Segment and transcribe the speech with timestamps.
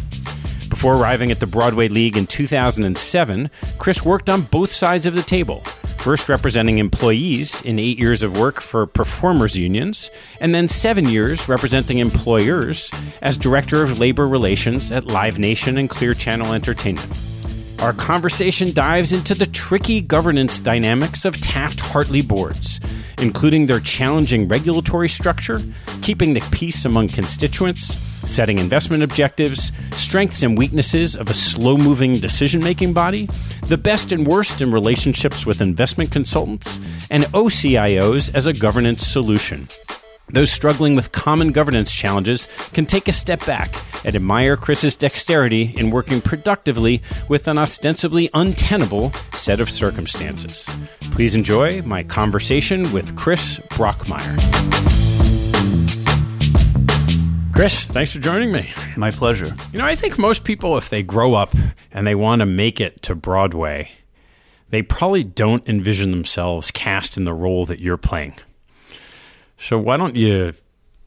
[0.67, 5.21] Before arriving at the Broadway League in 2007, Chris worked on both sides of the
[5.21, 5.59] table,
[5.99, 10.09] first representing employees in eight years of work for performers unions,
[10.41, 12.89] and then seven years representing employers
[13.21, 17.38] as Director of Labor Relations at Live Nation and Clear Channel Entertainment.
[17.81, 22.81] Our conversation dives into the tricky governance dynamics of Taft Hartley boards,
[23.19, 25.61] including their challenging regulatory structure,
[26.01, 27.97] keeping the peace among constituents,
[28.29, 33.29] setting investment objectives, strengths and weaknesses of a slow moving decision making body,
[33.67, 39.67] the best and worst in relationships with investment consultants, and OCIOs as a governance solution.
[40.31, 43.73] Those struggling with common governance challenges can take a step back
[44.05, 50.69] and admire Chris's dexterity in working productively with an ostensibly untenable set of circumstances.
[51.11, 54.37] Please enjoy my conversation with Chris Brockmeyer.
[57.53, 58.61] Chris, thanks for joining me.
[58.95, 59.53] My pleasure.
[59.73, 61.53] You know, I think most people, if they grow up
[61.91, 63.91] and they want to make it to Broadway,
[64.69, 68.35] they probably don't envision themselves cast in the role that you're playing.
[69.59, 70.53] So why don't you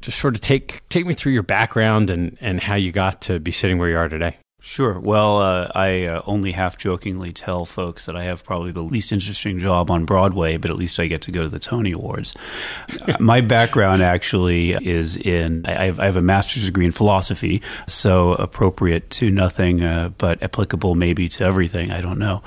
[0.00, 3.40] just sort of take take me through your background and, and how you got to
[3.40, 4.36] be sitting where you are today?
[4.64, 4.96] Sure.
[5.00, 9.10] Well, uh, I uh, only half jokingly tell folks that I have probably the least
[9.10, 12.32] interesting job on Broadway, but at least I get to go to the Tony Awards.
[13.18, 18.34] My background actually is in, I have, I have, a master's degree in philosophy, so
[18.34, 21.90] appropriate to nothing, uh, but applicable maybe to everything.
[21.90, 22.42] I don't know.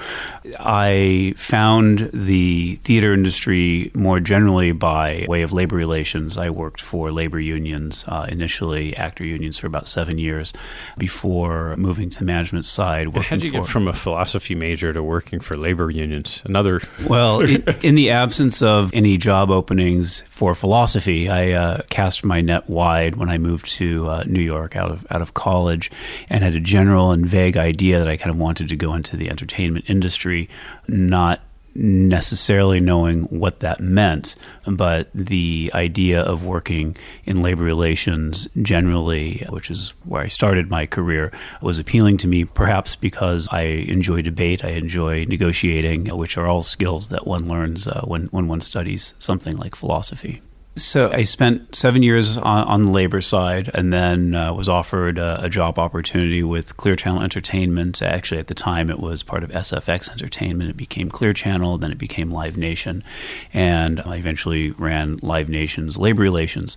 [0.57, 6.37] I found the theater industry more generally by way of labor relations.
[6.37, 10.53] I worked for labor unions, uh, initially actor unions for about seven years
[10.97, 13.15] before moving to management side.
[13.15, 16.41] How did you get from a philosophy major to working for labor unions?
[16.45, 17.41] Another well,
[17.81, 23.15] in the absence of any job openings for philosophy, I uh, cast my net wide
[23.15, 25.91] when I moved to uh, New York out of out of college,
[26.29, 29.17] and had a general and vague idea that I kind of wanted to go into
[29.17, 30.49] the entertainment industry,
[30.87, 31.41] not
[31.75, 34.35] necessarily knowing what that meant,
[34.65, 36.95] but the idea of working
[37.25, 41.31] in labor relations generally, which is where I started my career,
[41.61, 46.63] was appealing to me, perhaps because I enjoy debate, I enjoy negotiating, which are all
[46.63, 50.41] skills that one learns uh, when, when one studies something like philosophy.
[50.77, 55.17] So I spent seven years on, on the labor side, and then uh, was offered
[55.17, 58.01] a, a, job opportunity with Clear Channel Entertainment.
[58.01, 60.69] Actually, at the time, it was part of SFX Entertainment.
[60.69, 63.05] It became Clear Channel, then it became Live Nation,
[63.53, 66.75] and I eventually ran Live Nation's labor relations.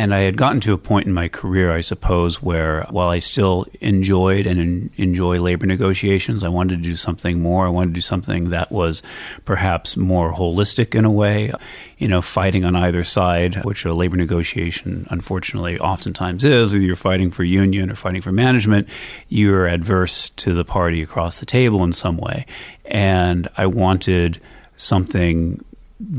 [0.00, 3.18] And I had gotten to a point in my career, I suppose, where while I
[3.18, 7.66] still enjoyed and en- enjoy labor negotiations, I wanted to do something more.
[7.66, 9.02] I wanted to do something that was
[9.44, 11.52] perhaps more holistic in a way.
[11.98, 16.94] You know, fighting on either side, which a labor negotiation unfortunately oftentimes is, whether you're
[16.94, 18.88] fighting for union or fighting for management,
[19.28, 22.46] you're adverse to the party across the table in some way.
[22.84, 24.40] And I wanted
[24.76, 25.64] something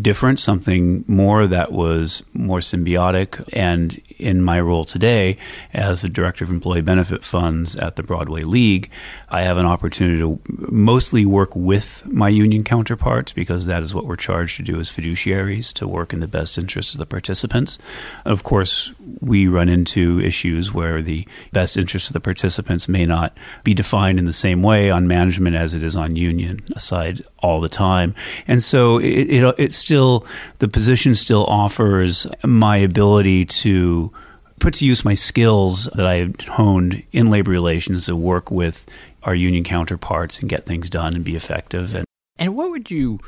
[0.01, 3.47] different, something more that was more symbiotic.
[3.53, 5.37] And in my role today
[5.73, 8.89] as the director of employee benefit funds at the Broadway League,
[9.29, 14.05] I have an opportunity to mostly work with my union counterparts because that is what
[14.05, 17.79] we're charged to do as fiduciaries to work in the best interest of the participants.
[18.25, 23.37] Of course, we run into issues where the best interests of the participants may not
[23.63, 27.61] be defined in the same way on management as it is on union side all
[27.61, 28.15] the time.
[28.47, 30.25] And so it, it, it still,
[30.59, 34.11] the position still offers my ability to
[34.59, 38.85] put to use my skills that I honed in labor relations to work with
[39.23, 41.95] our union counterparts and get things done and be effective.
[41.95, 42.05] And,
[42.37, 43.19] and what would you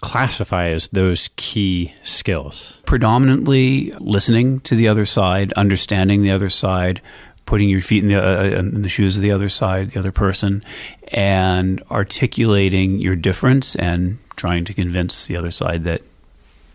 [0.00, 2.82] classify as those key skills?
[2.86, 7.00] Predominantly listening to the other side, understanding the other side,
[7.46, 10.12] putting your feet in the, uh, in the shoes of the other side, the other
[10.12, 10.62] person,
[11.08, 16.02] and articulating your difference and trying to convince the other side that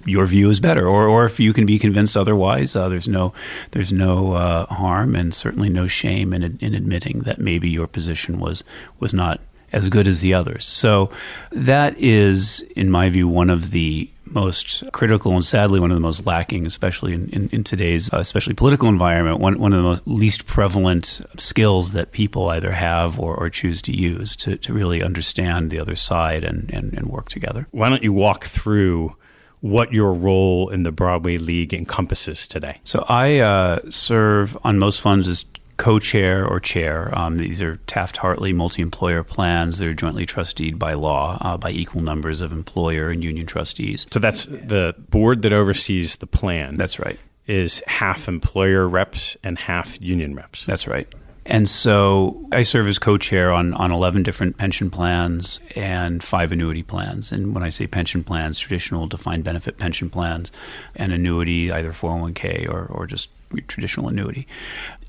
[0.05, 3.33] your view is better, or or if you can be convinced otherwise, uh, there's no
[3.71, 8.39] there's no uh, harm and certainly no shame in in admitting that maybe your position
[8.39, 8.63] was
[8.99, 10.65] was not as good as the others.
[10.65, 11.09] So
[11.51, 16.01] that is, in my view, one of the most critical and sadly one of the
[16.01, 19.83] most lacking, especially in, in, in today's uh, especially political environment, one, one of the
[19.83, 24.73] most least prevalent skills that people either have or, or choose to use to, to
[24.73, 27.67] really understand the other side and, and, and work together.
[27.71, 29.15] Why don't you walk through
[29.61, 32.79] what your role in the Broadway League encompasses today?
[32.83, 35.45] So I uh, serve on most funds as
[35.79, 37.09] co-chair or chair.
[37.17, 39.79] Um, these are Taft-Hartley multi-employer plans.
[39.79, 44.05] They're jointly trusteed by law uh, by equal numbers of employer and union trustees.
[44.13, 46.75] So that's the board that oversees the plan.
[46.75, 47.17] That's right.
[47.47, 50.65] Is half employer reps and half union reps.
[50.65, 51.07] That's right.
[51.49, 56.51] And so I serve as co chair on, on 11 different pension plans and five
[56.51, 57.31] annuity plans.
[57.31, 60.51] And when I say pension plans, traditional defined benefit pension plans
[60.95, 63.31] and annuity, either 401k or, or just
[63.65, 64.47] traditional annuity.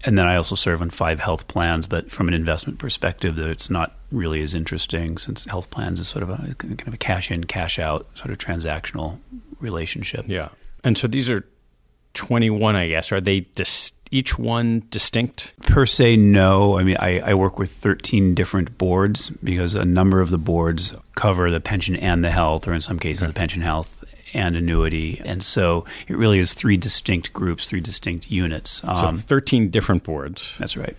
[0.02, 3.68] And then I also serve on five health plans, but from an investment perspective, it's
[3.68, 7.30] not really as interesting since health plans is sort of a kind of a cash
[7.30, 9.18] in, cash out sort of transactional
[9.60, 10.24] relationship.
[10.26, 10.48] Yeah.
[10.82, 11.44] And so these are
[12.14, 13.12] 21, I guess.
[13.12, 15.54] Are they dis- each one distinct?
[15.62, 16.78] Per se, no.
[16.78, 20.94] I mean, I, I, work with 13 different boards because a number of the boards
[21.14, 23.28] cover the pension and the health, or in some cases, okay.
[23.32, 25.20] the pension health and annuity.
[25.24, 28.82] And so it really is three distinct groups, three distinct units.
[28.84, 30.56] Um, so 13 different boards.
[30.58, 30.96] That's right.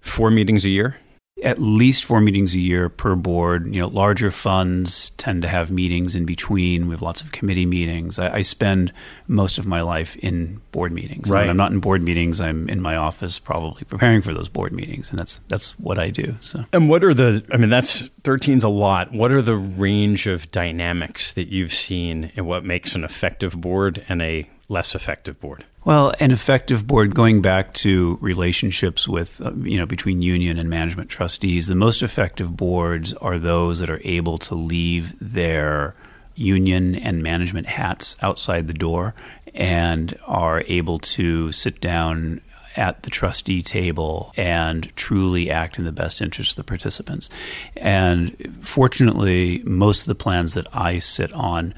[0.00, 0.96] Four meetings a year?
[1.42, 3.66] At least four meetings a year per board.
[3.66, 6.86] You know, larger funds tend to have meetings in between.
[6.86, 8.18] We have lots of committee meetings.
[8.18, 8.92] I, I spend
[9.26, 11.28] most of my life in board meetings.
[11.28, 11.40] Right.
[11.40, 14.72] When I'm not in board meetings, I'm in my office probably preparing for those board
[14.72, 16.36] meetings, and that's that's what I do.
[16.40, 16.64] So.
[16.72, 17.44] And what are the?
[17.52, 19.12] I mean, that's 13's a lot.
[19.12, 24.04] What are the range of dynamics that you've seen and what makes an effective board
[24.08, 25.64] and a less effective board?
[25.84, 30.70] Well, an effective board, going back to relationships with, uh, you know, between union and
[30.70, 35.94] management trustees, the most effective boards are those that are able to leave their
[36.36, 39.14] union and management hats outside the door
[39.54, 42.40] and are able to sit down
[42.76, 47.28] at the trustee table and truly act in the best interest of the participants.
[47.76, 51.74] And fortunately, most of the plans that I sit on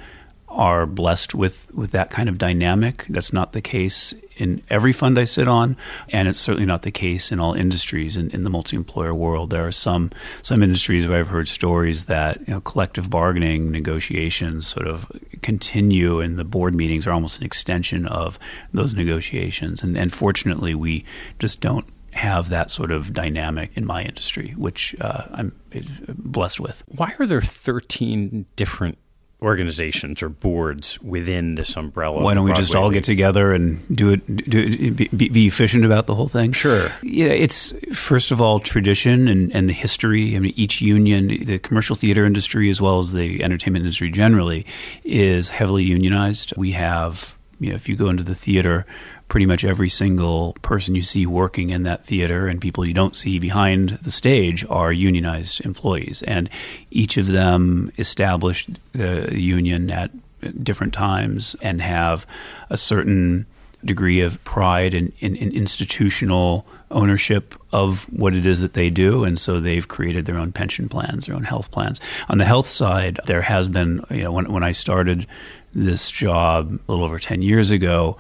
[0.57, 3.05] are blessed with, with that kind of dynamic.
[3.11, 5.77] That's not the case in every fund I sit on,
[6.09, 9.51] and it's certainly not the case in all industries in, in the multi-employer world.
[9.51, 10.11] There are some
[10.43, 15.11] some industries where I've heard stories that you know, collective bargaining negotiations sort of
[15.43, 18.39] continue, and the board meetings are almost an extension of
[18.73, 19.83] those negotiations.
[19.83, 21.05] And, and fortunately, we
[21.39, 25.53] just don't have that sort of dynamic in my industry, which uh, I'm
[26.09, 26.83] blessed with.
[26.87, 28.97] Why are there 13 different
[29.43, 32.23] organizations or boards within this umbrella.
[32.23, 34.27] Why don't we just all get together and do it?
[34.49, 36.53] Do it, be, be, efficient about the whole thing?
[36.53, 36.91] Sure.
[37.03, 40.37] Yeah, it's first of all tradition and, and the history.
[40.37, 44.65] I mean, each union, the commercial theater industry as well as the entertainment industry generally,
[45.05, 46.55] is heavily unionized.
[46.57, 48.87] We have, you know, if you go into the theater
[49.29, 53.17] pretty much every single person you see working in that theater and people you don't
[53.17, 56.23] see behind the stage are unionized employees.
[56.23, 56.49] And
[56.91, 60.11] each of them established the union at
[60.63, 62.27] different times and have
[62.71, 63.47] a certain
[63.85, 68.91] degree of pride and in, in, in institutional ownership of what it is that they
[68.91, 72.01] do, and so they've created their own pension plans, their own health plans.
[72.29, 75.27] On the health side, there has been, you know, when when I started
[75.75, 78.17] this job a little over ten years ago,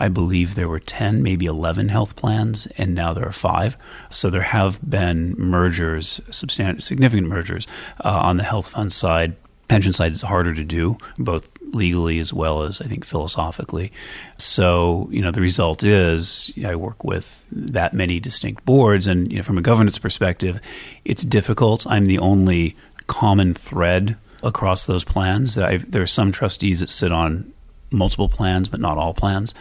[0.00, 3.76] I believe there were 10, maybe 11 health plans, and now there are five.
[4.08, 7.66] So there have been mergers, significant mergers
[8.02, 9.36] uh, on the health fund side.
[9.68, 13.92] Pension side is harder to do, both legally as well as I think philosophically.
[14.36, 19.38] So, you know, the result is I work with that many distinct boards, and you
[19.38, 20.60] know, from a governance perspective,
[21.04, 21.86] it's difficult.
[21.86, 22.76] I'm the only
[23.06, 25.58] common thread across those plans.
[25.58, 27.52] I've, there are some trustees that sit on
[27.90, 29.54] multiple plans, but not all plans.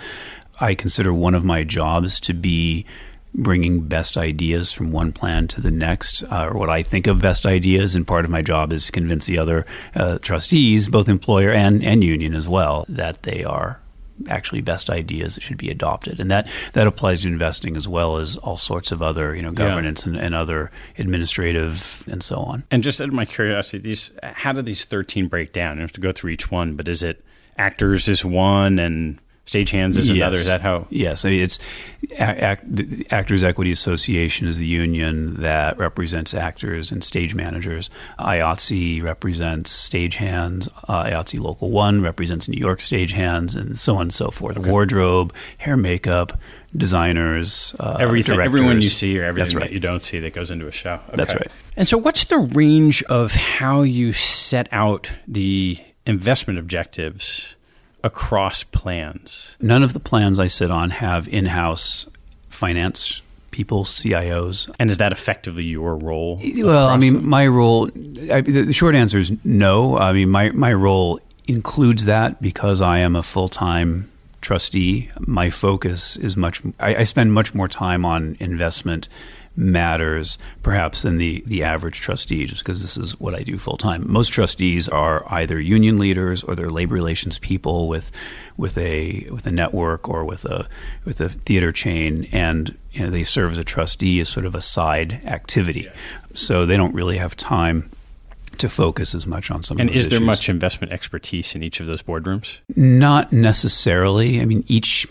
[0.59, 2.85] I consider one of my jobs to be
[3.33, 7.21] bringing best ideas from one plan to the next, uh, or what I think of
[7.21, 7.95] best ideas.
[7.95, 11.83] And part of my job is to convince the other uh, trustees, both employer and,
[11.83, 13.79] and union as well, that they are
[14.27, 16.19] actually best ideas that should be adopted.
[16.19, 19.51] And that, that applies to investing as well as all sorts of other, you know,
[19.51, 20.13] governance yeah.
[20.13, 22.63] and, and other administrative and so on.
[22.71, 25.77] And just out of my curiosity, these how do these 13 break down?
[25.77, 27.23] You have to go through each one, but is it
[27.59, 30.15] actors is one and stagehands is yes.
[30.15, 30.37] another.
[30.37, 30.85] Is that how?
[30.89, 31.57] Yes, it's
[32.17, 32.63] act,
[33.11, 37.89] Actors Equity Association is the union that represents actors and stage managers.
[38.19, 40.69] IATSE represents stagehands.
[40.87, 44.57] Uh, IATSE Local One represents New York stagehands, and so on and so forth.
[44.57, 44.69] Okay.
[44.69, 46.39] Wardrobe, hair, makeup,
[46.77, 48.53] designers, uh, everything, directors.
[48.53, 49.63] everyone you see or everything right.
[49.65, 50.93] that you don't see that goes into a show.
[51.07, 51.15] Okay.
[51.15, 51.51] That's right.
[51.75, 57.55] And so, what's the range of how you set out the investment objectives
[58.03, 59.55] across plans?
[59.61, 62.09] None of the plans I sit on have in house
[62.49, 64.73] finance people, CIOs.
[64.79, 66.41] And is that effectively your role?
[66.57, 67.89] Well, I mean, my role,
[68.31, 69.97] I, the short answer is no.
[69.97, 74.11] I mean, my, my role includes that because I am a full time
[74.41, 75.09] trustee.
[75.19, 79.09] My focus is much, I, I spend much more time on investment
[79.55, 83.77] matters perhaps than the, the average trustee, just because this is what I do full
[83.77, 84.05] time.
[84.11, 88.11] Most trustees are either union leaders or they're labor relations people with
[88.57, 90.67] with a with a network or with a
[91.05, 94.55] with a theater chain, and you know, they serve as a trustee as sort of
[94.55, 95.81] a side activity.
[95.81, 95.91] Yeah.
[96.33, 97.91] So they don't really have time
[98.57, 101.85] to focus as much on some and is there much investment expertise in each of
[101.85, 105.07] those boardrooms not necessarily i mean each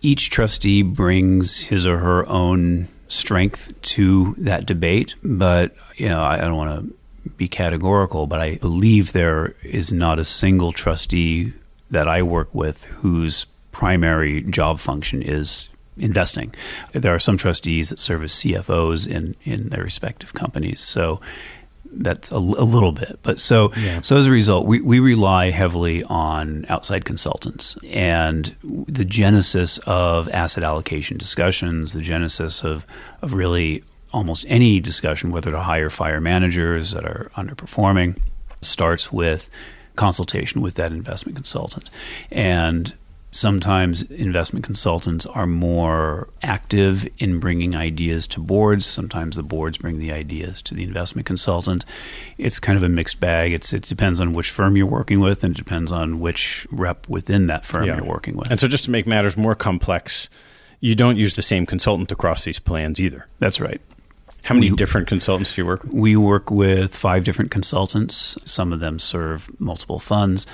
[0.00, 6.34] each trustee brings his or her own strength to that debate, but you know, I,
[6.34, 11.52] I don't want to be categorical, but I believe there is not a single trustee
[11.90, 16.54] that I work with whose primary job function is investing.
[16.92, 20.80] There are some trustees that serve as CFOs in, in their respective companies.
[20.80, 21.20] So
[21.92, 23.18] that's a, a little bit.
[23.22, 24.00] But so yeah.
[24.00, 30.28] so as a result, we, we rely heavily on outside consultants and the genesis of
[30.28, 32.84] asset allocation discussions, the genesis of
[33.22, 38.18] of really almost any discussion, whether to hire fire managers that are underperforming,
[38.62, 39.48] starts with
[39.96, 41.90] consultation with that investment consultant.
[42.30, 42.94] And
[43.30, 48.86] sometimes investment consultants are more active in bringing ideas to boards.
[48.86, 51.84] Sometimes the boards bring the ideas to the investment consultant.
[52.38, 53.52] It's kind of a mixed bag.
[53.52, 57.08] It's, it depends on which firm you're working with and it depends on which rep
[57.08, 57.96] within that firm yeah.
[57.96, 58.50] you're working with.
[58.50, 60.30] And so, just to make matters more complex,
[60.80, 63.26] you don't use the same consultant across these plans either.
[63.38, 63.80] That's right.
[64.44, 65.92] How many we, different consultants do you work with?
[65.92, 68.38] We work with five different consultants.
[68.44, 70.46] Some of them serve multiple funds.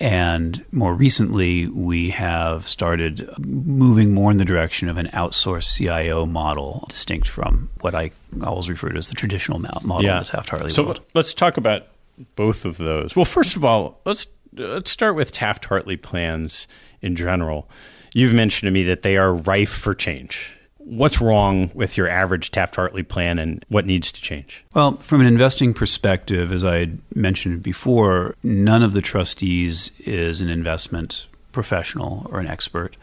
[0.00, 6.24] And more recently, we have started moving more in the direction of an outsourced CIO
[6.24, 8.12] model, distinct from what I
[8.44, 10.20] always refer to as the traditional model yeah.
[10.20, 11.00] of the Taft Hartley so world.
[11.14, 11.88] let's talk about
[12.36, 13.16] both of those.
[13.16, 16.68] Well, first of all, let's let's start with Taft Hartley plans
[17.02, 17.68] in general.
[18.14, 20.52] You've mentioned to me that they are rife for change
[20.88, 24.64] what's wrong with your average Taft Hartley plan and what needs to change?
[24.74, 30.48] Well, from an investing perspective, as I mentioned before, none of the trustees is an
[30.48, 32.96] investment professional or an expert.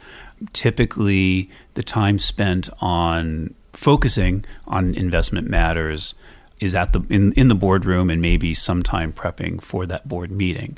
[0.54, 6.14] Typically, the time spent on focusing on investment matters
[6.62, 10.32] is at the in, in the boardroom and maybe some time prepping for that board
[10.32, 10.78] meeting.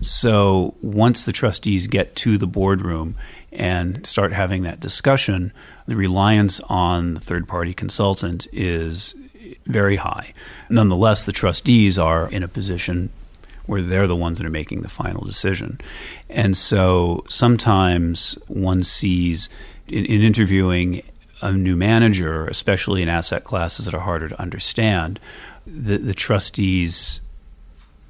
[0.00, 3.16] So once the trustees get to the boardroom
[3.52, 5.52] and start having that discussion,
[5.86, 9.14] the reliance on the third party consultant is
[9.66, 10.32] very high.
[10.68, 13.10] Nonetheless, the trustees are in a position
[13.66, 15.80] where they're the ones that are making the final decision.
[16.28, 19.48] And so sometimes one sees
[19.88, 21.02] in, in interviewing
[21.40, 25.20] a new manager, especially in asset classes that are harder to understand,
[25.66, 27.20] the, the trustees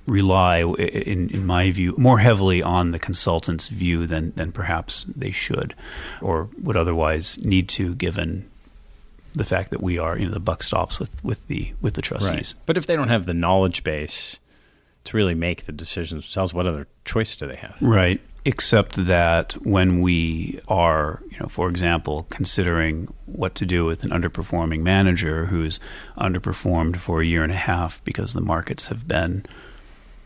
[0.06, 5.30] rely, in, in my view, more heavily on the consultant's view than, than perhaps they
[5.30, 5.75] should
[6.20, 8.50] or would otherwise need to, given
[9.34, 12.02] the fact that we are, you know, the buck stops with, with the with the
[12.02, 12.54] trustees.
[12.54, 12.54] Right.
[12.66, 14.38] But if they don't have the knowledge base
[15.04, 17.76] to really make the decisions themselves, what other choice do they have?
[17.80, 18.20] Right.
[18.46, 24.11] Except that when we are, you know, for example, considering what to do with an
[24.11, 25.80] underperforming manager who's
[26.18, 29.46] underperformed for a year and a half because the markets have been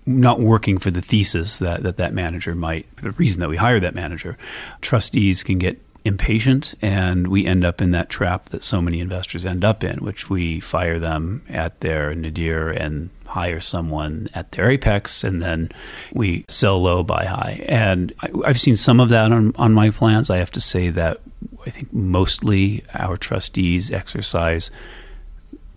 [0.09, 3.79] not working for the thesis that, that that manager might, the reason that we hire
[3.79, 4.39] that manager,
[4.81, 9.45] trustees can get impatient and we end up in that trap that so many investors
[9.45, 14.71] end up in, which we fire them at their nadir and hire someone at their
[14.71, 15.71] apex and then
[16.13, 17.63] we sell low, buy high.
[17.69, 20.31] And I, have seen some of that on, on my plans.
[20.31, 21.21] I have to say that
[21.67, 24.71] I think mostly our trustees exercise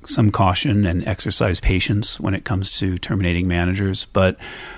[0.06, 4.06] some caution and exercise patience when it comes to terminating managers.
[4.06, 4.38] But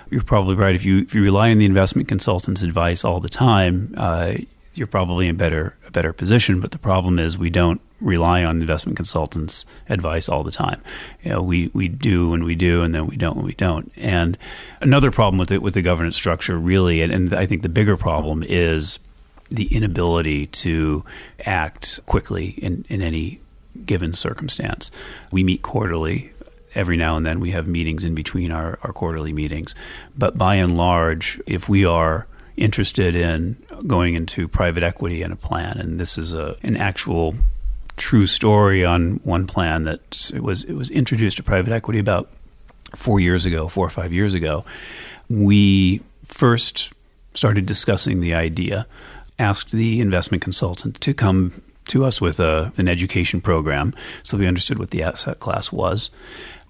[0.10, 0.76] you're probably right.
[0.76, 4.36] If you if you rely on the investment consultant's advice all the time, uh,
[4.74, 6.60] you're probably in better a better position.
[6.60, 10.82] But the problem is we don't rely on investment consultants' advice all the time.
[11.24, 13.92] You know, we we do and we do, and then we don't when we don't.
[13.96, 14.38] And
[14.82, 17.98] another problem with it with the governance structure, really, and, and I think the bigger
[17.98, 19.00] problem is
[19.50, 21.06] the inability to
[21.46, 23.40] act quickly in, in any
[23.86, 24.92] given circumstance.
[25.32, 26.32] We meet quarterly.
[26.76, 29.76] Every now and then we have meetings in between our, our quarterly meetings.
[30.18, 32.26] But by and large, if we are
[32.58, 37.36] interested in going into private equity and a plan, and this is a, an actual
[37.96, 42.30] true story on one plan that it was it was introduced to private equity about
[42.96, 44.66] four years ago, four or five years ago.
[45.30, 46.92] We first
[47.34, 48.88] started discussing the idea,
[49.40, 53.94] asked the investment consultant to come to us with a, an education program,
[54.24, 56.10] so we understood what the asset class was.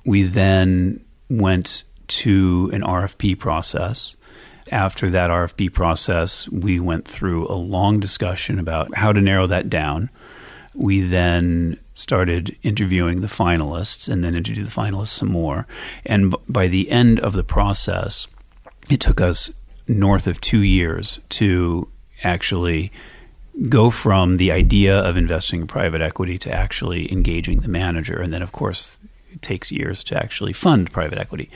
[0.05, 4.15] We then went to an RFP process.
[4.71, 9.69] After that RFP process, we went through a long discussion about how to narrow that
[9.69, 10.09] down.
[10.73, 15.67] We then started interviewing the finalists and then interviewed the finalists some more.
[16.05, 18.27] And by the end of the process,
[18.89, 19.51] it took us
[19.87, 21.87] north of two years to
[22.23, 22.91] actually
[23.69, 28.19] go from the idea of investing in private equity to actually engaging the manager.
[28.19, 28.99] And then, of course,
[29.31, 31.49] it takes years to actually fund private equity.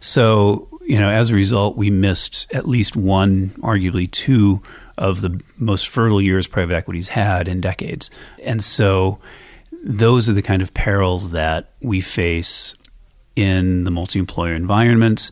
[0.00, 4.62] So, you know, as a result, we missed at least one, arguably two
[4.98, 8.10] of the most fertile years private equity's had in decades.
[8.42, 9.18] And so
[9.82, 12.74] those are the kind of perils that we face
[13.34, 15.30] in the multi employer environment.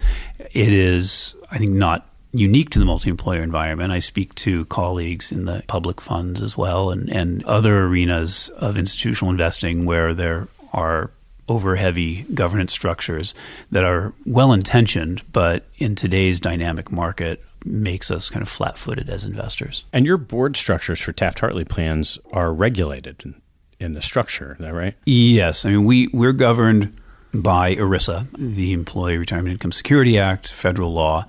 [0.52, 3.92] It is, I think, not unique to the multi-employer environment.
[3.92, 8.76] I speak to colleagues in the public funds as well and, and other arenas of
[8.76, 11.10] institutional investing where there are
[11.48, 13.34] over heavy governance structures
[13.72, 19.10] that are well intentioned, but in today's dynamic market makes us kind of flat footed
[19.10, 19.84] as investors.
[19.92, 23.34] And your board structures for Taft Hartley plans are regulated.
[23.80, 24.52] in the structure.
[24.52, 24.94] Is that right?
[25.06, 25.64] Yes.
[25.64, 26.96] I mean, we, we're governed
[27.32, 31.26] by ERISA, the Employee Retirement Income Security Act, federal law,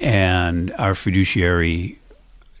[0.00, 1.98] and our fiduciary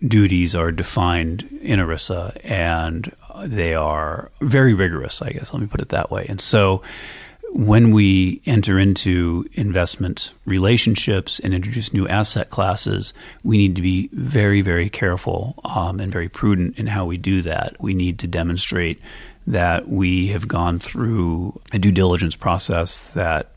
[0.06, 5.52] duties are defined in ERISA, and they are very rigorous, I guess.
[5.52, 6.26] Let me put it that way.
[6.28, 6.82] And so
[7.54, 13.12] when we enter into investment relationships and introduce new asset classes,
[13.44, 17.42] we need to be very, very careful um, and very prudent in how we do
[17.42, 17.76] that.
[17.80, 19.00] We need to demonstrate
[19.46, 23.52] that we have gone through a due diligence process that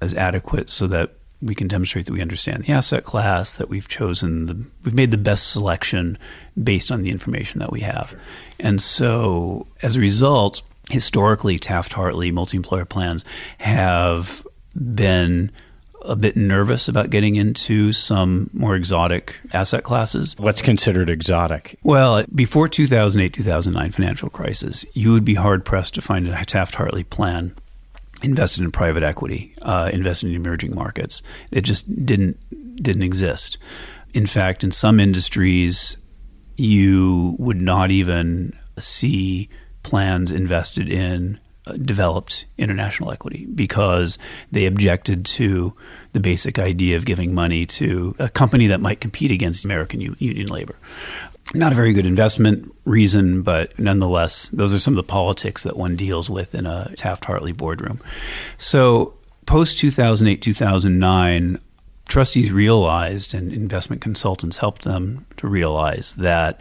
[0.00, 3.88] is adequate so that we can demonstrate that we understand the asset class, that we've
[3.88, 6.18] chosen the, we've made the best selection
[6.62, 8.14] based on the information that we have.
[8.58, 13.24] And so as a result, historically, Taft Hartley multi employer plans
[13.58, 15.50] have been
[16.02, 20.34] a bit nervous about getting into some more exotic asset classes.
[20.38, 21.78] What's considered exotic?
[21.82, 26.74] Well, before 2008 2009 financial crisis, you would be hard pressed to find a Taft
[26.76, 27.54] Hartley plan
[28.22, 31.22] invested in private equity, uh, invested in emerging markets.
[31.50, 32.36] It just didn't
[32.82, 33.58] didn't exist.
[34.12, 35.96] In fact, in some industries,
[36.56, 39.48] you would not even see
[39.82, 44.18] plans invested in uh, developed international equity because
[44.50, 45.74] they objected to
[46.12, 50.16] the basic idea of giving money to a company that might compete against American u-
[50.18, 50.76] union labor.
[51.52, 55.76] Not a very good investment reason, but nonetheless, those are some of the politics that
[55.76, 58.00] one deals with in a Taft Hartley boardroom.
[58.56, 59.14] So,
[59.46, 61.58] post 2008, 2009,
[62.06, 66.60] trustees realized, and investment consultants helped them to realize that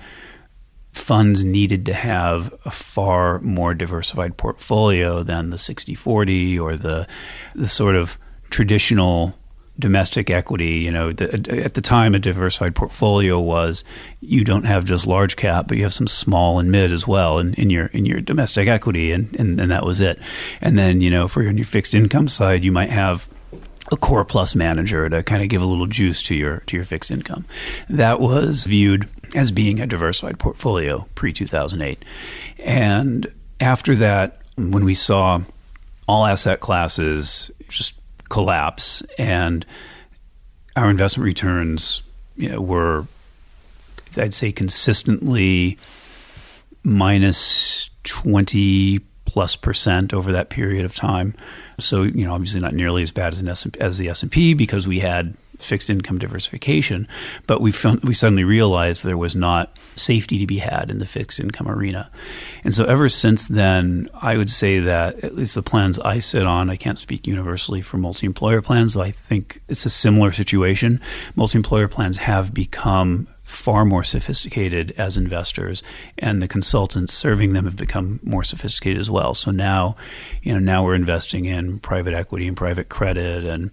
[0.92, 7.08] funds needed to have a far more diversified portfolio than the 60 40 or the,
[7.54, 8.18] the sort of
[8.50, 9.39] traditional
[9.80, 10.80] domestic equity.
[10.80, 13.84] You know, the, at the time, a diversified portfolio was
[14.22, 17.40] you don't have just large cap, but you have some small and mid as well
[17.40, 20.20] in, in your in your domestic equity, and, and, and that was it.
[20.62, 23.28] And then you know, for your, your fixed income side, you might have
[23.92, 26.86] a core plus manager to kind of give a little juice to your to your
[26.86, 27.46] fixed income.
[27.90, 32.04] That was viewed as being a diversified portfolio pre 2008.
[32.60, 35.42] And after that, when we saw
[36.08, 37.99] all asset classes just
[38.30, 39.66] collapse and
[40.76, 42.02] our investment returns
[42.36, 43.06] you know, were,
[44.16, 45.78] I'd say, consistently
[46.84, 51.36] minus 20 plus percent over that period of time.
[51.80, 54.88] So, you know, obviously not nearly as bad as, an S- as the S&P because
[54.88, 57.08] we had fixed income diversification,
[57.48, 61.06] but we found, we suddenly realized there was not safety to be had in the
[61.06, 62.10] fixed income arena.
[62.64, 66.44] And so ever since then, I would say that at least the plans I sit
[66.44, 71.02] on, I can't speak universally for multi-employer plans, I think it's a similar situation.
[71.36, 75.82] Multi-employer plans have become far more sophisticated as investors,
[76.20, 79.34] and the consultants serving them have become more sophisticated as well.
[79.34, 79.96] So now,
[80.44, 83.72] you know, now we're investing in private equity and private credit and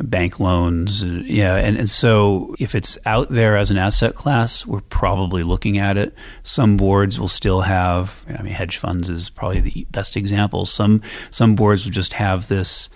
[0.00, 1.04] bank loans.
[1.04, 5.78] Yeah, and, and so if it's out there as an asset class, we're probably looking
[5.78, 6.14] at it.
[6.42, 8.24] Some boards will still have.
[8.28, 10.66] I mean, hedge funds is probably the best example.
[10.66, 12.88] Some some boards will just have this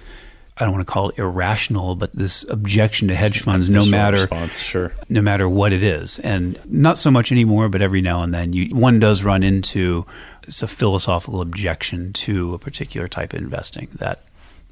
[0.58, 4.22] I don't want to call it irrational, but this objection to hedge funds, no matter
[4.22, 4.92] response, sure.
[5.08, 8.54] no matter what it is, and not so much anymore, but every now and then,
[8.54, 10.06] you, one does run into
[10.44, 14.22] it's a philosophical objection to a particular type of investing that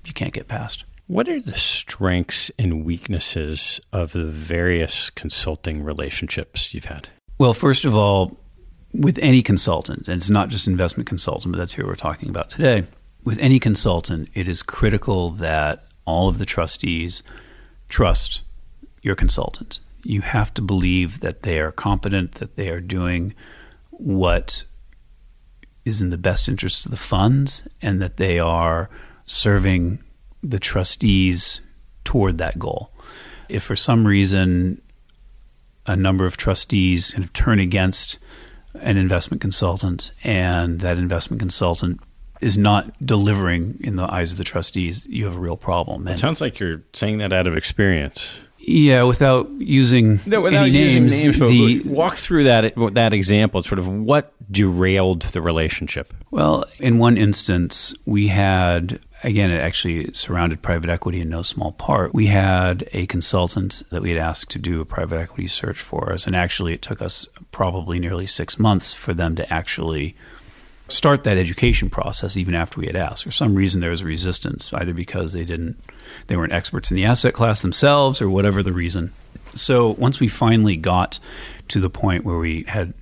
[0.05, 0.85] you can't get past.
[1.07, 7.11] What are the strengths and weaknesses of the various consulting relationships you've had?
[7.37, 8.39] Well, first of all,
[8.95, 12.49] with any consultant, and it's not just investment consultant, but that's who we're talking about
[12.49, 12.85] today
[13.25, 17.23] with any consultant, it is critical that all of the trustees
[17.89, 18.43] trust
[19.03, 19.81] your consultant.
[20.03, 23.35] You have to believe that they are competent, that they are doing
[23.91, 24.65] what
[25.85, 28.91] is in the best interest of the funds, and that they are
[29.27, 30.03] serving
[30.43, 31.63] the trustees
[32.05, 32.91] toward that goal.
[33.49, 34.81] If for some reason
[35.87, 38.19] a number of trustees kind of turn against
[38.75, 42.01] an investment consultant and that investment consultant
[42.45, 46.07] is not delivering in the eyes of the trustees, you have a real problem.
[46.07, 48.43] And it sounds like you're saying that out of experience.
[48.59, 53.63] Yeah, without using no, without any using names, names the, walk through that that example.
[53.63, 56.15] Sort of what derailed the relationship.
[56.31, 61.73] Well, in one instance, we had again, it actually surrounded private equity in no small
[61.73, 62.15] part.
[62.15, 66.13] We had a consultant that we had asked to do a private equity search for
[66.13, 70.15] us, and actually, it took us probably nearly six months for them to actually
[70.89, 73.25] start that education process even after we had asked.
[73.25, 75.81] For some reason, there was resistance, either because they didn't,
[76.27, 79.13] they weren't experts in the asset class themselves, or whatever the reason.
[79.55, 81.19] So once we finally got
[81.69, 82.93] to the point where we had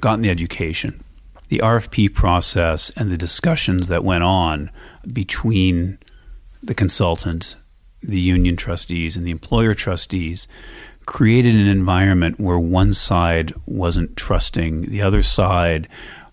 [0.00, 1.02] gotten the education,
[1.48, 4.70] the RFP process and the discussions that went on
[5.12, 5.98] between
[6.62, 7.56] the consultant,
[8.02, 10.48] the union trustees, and the employer trustees
[11.06, 15.88] created an environment where one side wasn't trusting the other side.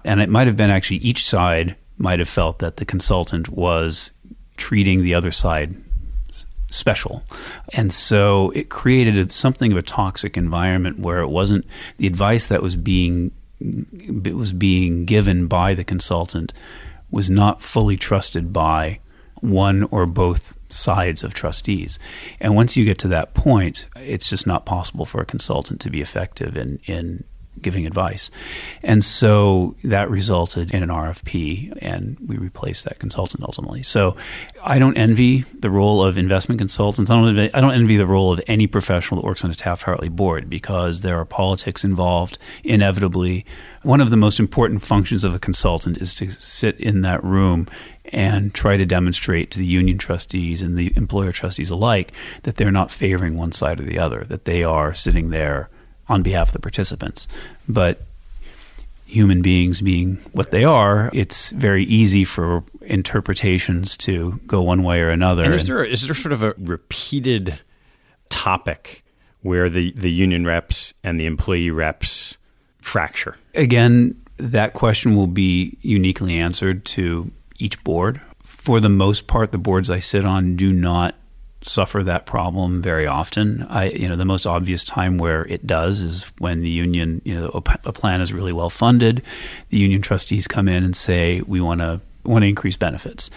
[0.06, 4.12] And it might have been actually each side might have felt that the consultant was
[4.58, 5.76] treating the other side
[6.70, 7.24] special.
[7.74, 11.66] And so it created something of a toxic environment where it wasn't
[11.98, 16.52] the advice that was being it was being given by the consultant
[17.12, 19.00] was not fully trusted by
[19.40, 22.00] one or both sides of trustees.
[22.42, 25.90] And once you get to that point, it's just not possible for a consultant to
[25.90, 27.24] be effective in, in
[27.62, 28.30] giving advice.
[28.84, 33.84] And so that resulted in an RFP, and we replaced that consultant ultimately.
[33.84, 34.16] So
[34.64, 37.10] I don't envy the role of investment consultants.
[37.10, 39.84] I don't, I don't envy the role of any professional that works on a Taft
[39.84, 43.46] Hartley board because there are politics involved inevitably.
[43.84, 47.68] One of the most important functions of a consultant is to sit in that room
[48.06, 52.12] and try to demonstrate to the union trustees and the employer trustees alike
[52.44, 55.70] that they're not favoring one side or the other, that they are sitting there
[56.10, 57.28] on behalf of the participants.
[57.68, 58.02] But
[59.06, 65.02] human beings being what they are, it's very easy for interpretations to go one way
[65.02, 65.44] or another.
[65.44, 67.60] And is there is there sort of a repeated
[68.30, 69.04] topic
[69.42, 72.38] where the, the union reps and the employee reps
[72.82, 73.38] fracture?
[73.54, 78.20] Again, that question will be uniquely answered to each board.
[78.42, 81.16] For the most part, the boards I sit on do not
[81.66, 83.66] suffer that problem very often.
[83.70, 87.36] I, you know, the most obvious time where it does is when the union, you
[87.36, 89.22] know, a plan is really well funded.
[89.70, 93.30] The union trustees come in and say, "We want to want to increase benefits."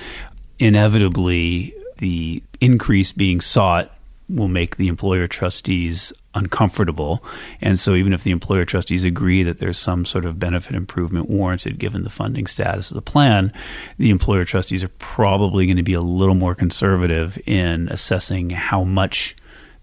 [0.58, 3.92] Inevitably, the increase being sought
[4.28, 7.24] will make the employer trustees uncomfortable.
[7.60, 11.28] And so, even if the employer trustees agree that there's some sort of benefit improvement
[11.28, 13.52] warranted given the funding status of the plan,
[13.98, 18.84] the employer trustees are probably going to be a little more conservative in assessing how
[18.84, 19.34] much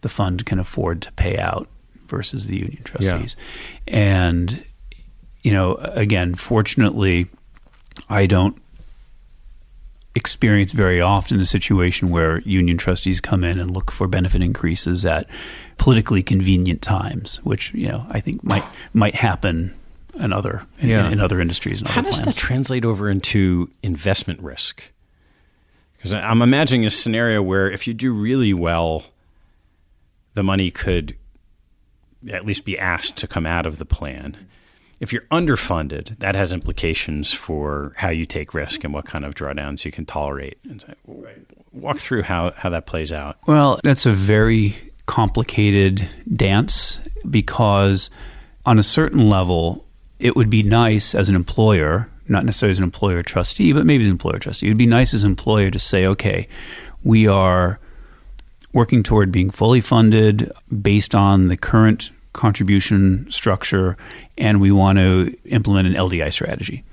[0.02, 1.68] the fund can afford to pay out
[2.08, 3.36] versus the union trustees.
[3.88, 3.94] Yeah.
[3.96, 4.66] And,
[5.42, 7.28] you know, again, fortunately,
[8.10, 8.58] I don't
[10.16, 15.06] experience very often a situation where union trustees come in and look for benefit increases
[15.06, 15.28] at
[15.78, 19.74] politically convenient times, which you know I think might might happen
[20.20, 21.08] in other in, yeah.
[21.08, 21.82] in, in other industries.
[21.82, 22.36] And How other does plans.
[22.36, 24.84] that translate over into investment risk?
[25.98, 29.06] Because I'm imagining a scenario where if you do really well,
[30.34, 31.16] the money could
[32.32, 34.38] at least be asked to come out of the plan
[35.04, 39.36] if you're underfunded, that has implications for how you take risk and what kind of
[39.36, 40.58] drawdowns you can tolerate.
[41.74, 43.38] Walk through how, how that plays out.
[43.46, 48.10] Well, that's a very complicated dance because,
[48.66, 49.84] on a certain level,
[50.20, 54.06] it would be nice as an employer, not necessarily as an employer trustee, but maybe
[54.06, 54.68] as an employer trustee.
[54.68, 56.48] It would be nice as an employer to say, okay,
[57.04, 57.78] we are
[58.72, 60.50] working toward being fully funded
[60.82, 63.96] based on the current contribution structure,
[64.38, 66.84] and we want to implement an LDI strategy.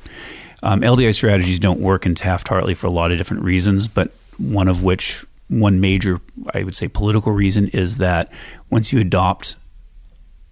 [0.62, 4.12] Um, LDI strategies don't work in Taft Hartley for a lot of different reasons, but
[4.36, 6.20] one of which, one major,
[6.54, 8.30] I would say, political reason is that
[8.68, 9.56] once you adopt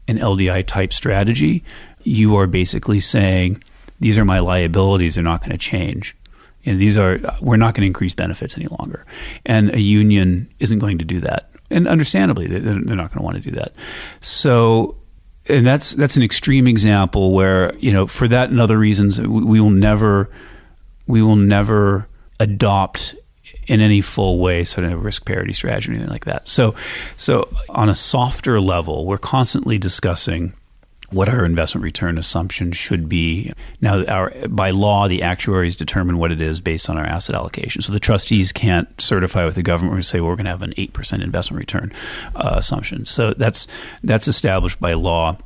[0.07, 1.63] an LDI type strategy,
[2.05, 3.63] you are basically saying,
[4.01, 6.17] these are my liabilities, they're not going to change.
[6.65, 9.05] And these are, we're not going to increase benefits any longer.
[9.45, 13.23] And a union isn't going to do that and understandably, they're, they're not going to
[13.23, 13.73] want to do that.
[14.21, 14.97] So,
[15.49, 19.27] and that's that's an extreme example where you know for that and other reasons we,
[19.27, 20.31] we will never
[21.07, 22.07] we will never
[22.41, 23.15] adopt
[23.69, 26.49] in any full way sort of a risk parity strategy or anything like that.
[26.49, 26.75] So,
[27.17, 30.55] so on a softer level, we're constantly discussing
[31.11, 33.53] what our investment return assumption should be.
[33.81, 37.81] Now, our, by law, the actuaries determine what it is based on our asset allocation.
[37.81, 40.63] So the trustees can't certify with the government and say well, we're going to have
[40.63, 41.93] an eight percent investment return
[42.35, 43.07] uh, assumption.
[43.07, 43.67] So that's
[44.03, 45.39] that's established by law.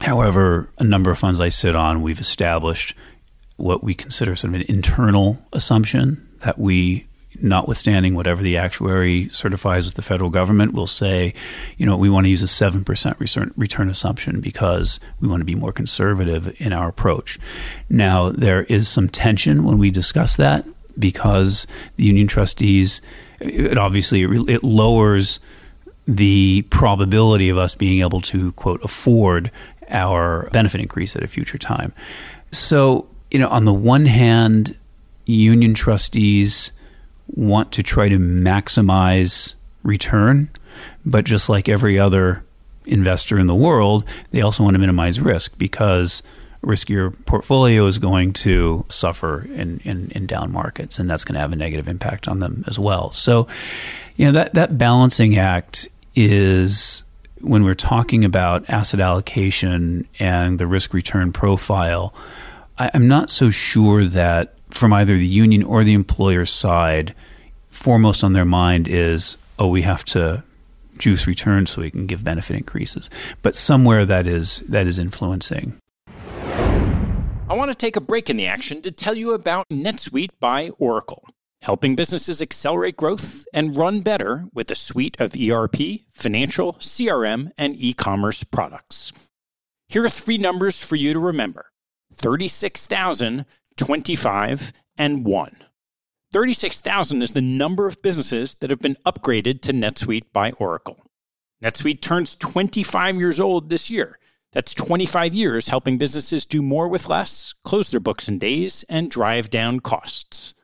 [0.00, 2.94] However, a number of funds I sit on, we've established
[3.56, 7.05] what we consider sort of an internal assumption that we
[7.42, 11.34] notwithstanding whatever the actuary certifies with the federal government, will say,
[11.76, 15.54] you know, we want to use a 7% return, assumption because we want to be
[15.54, 17.38] more conservative in our approach.
[17.88, 20.66] Now, there is some tension when we discuss that
[20.98, 23.00] because the union trustees,
[23.40, 25.40] it obviously it lowers
[26.06, 29.50] the probability of us being able to quote afford
[29.88, 31.92] our benefit increase at a future time.
[32.50, 34.76] So, you know, on the one hand,
[35.26, 36.72] union trustees
[37.28, 40.48] want to try to maximize return,
[41.04, 42.44] but just like every other
[42.84, 46.22] investor in the world, they also want to minimize risk because
[46.62, 51.40] riskier portfolio is going to suffer in, in, in down markets, and that's going to
[51.40, 53.10] have a negative impact on them as well.
[53.12, 53.46] So,
[54.16, 57.04] you know, that, that balancing act is
[57.40, 62.14] when we're talking about asset allocation and the risk return profile.
[62.78, 67.14] I, I'm not so sure that from either the union or the employer side,
[67.68, 70.42] foremost on their mind is, oh, we have to
[70.98, 73.10] juice returns so we can give benefit increases.
[73.42, 75.78] But somewhere that is that is influencing.
[77.48, 80.70] I want to take a break in the action to tell you about NetSuite by
[80.78, 81.28] Oracle,
[81.62, 85.76] helping businesses accelerate growth and run better with a suite of ERP,
[86.10, 89.12] financial, CRM, and e-commerce products.
[89.88, 91.66] Here are three numbers for you to remember.
[92.12, 93.44] 36,000,
[93.76, 95.56] 25, and 1.
[96.32, 101.02] 36,000 is the number of businesses that have been upgraded to NetSuite by Oracle.
[101.62, 104.18] NetSuite turns 25 years old this year.
[104.52, 109.10] That's 25 years helping businesses do more with less, close their books in days, and
[109.10, 110.54] drive down costs.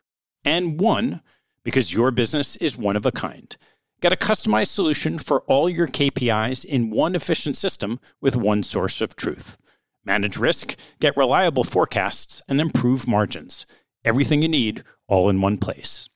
[0.44, 1.22] And one,
[1.64, 3.56] because your business is one of a kind.
[4.00, 9.00] Get a customized solution for all your KPIs in one efficient system with one source
[9.00, 9.56] of truth.
[10.04, 13.66] Manage risk, get reliable forecasts, and improve margins.
[14.04, 16.08] Everything you need all in one place.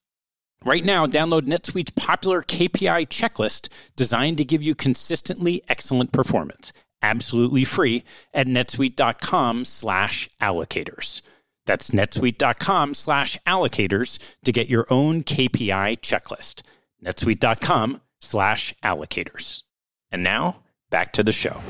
[0.65, 6.73] Right now, download NetSuite's popular KPI checklist designed to give you consistently excellent performance,
[7.03, 8.03] absolutely free
[8.35, 11.23] at netsuite.com slash allocators.
[11.67, 16.63] That's netsuite.com slash allocators to get your own KPI checklist.
[17.05, 19.63] netsuite.com slash allocators.
[20.11, 21.61] And now, back to the show.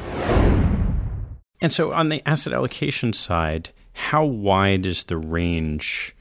[1.66, 6.14] And so on the asset allocation side, how wide is the range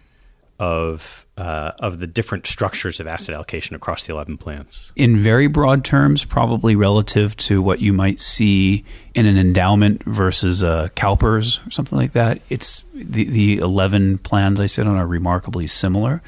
[0.58, 4.92] of uh, of the different structures of asset allocation across the 11 plans?
[4.96, 10.64] In very broad terms, probably relative to what you might see in an endowment versus
[10.64, 12.42] a CalPERS or something like that.
[12.50, 16.24] It's the, the 11 plans I sit on are remarkably similar.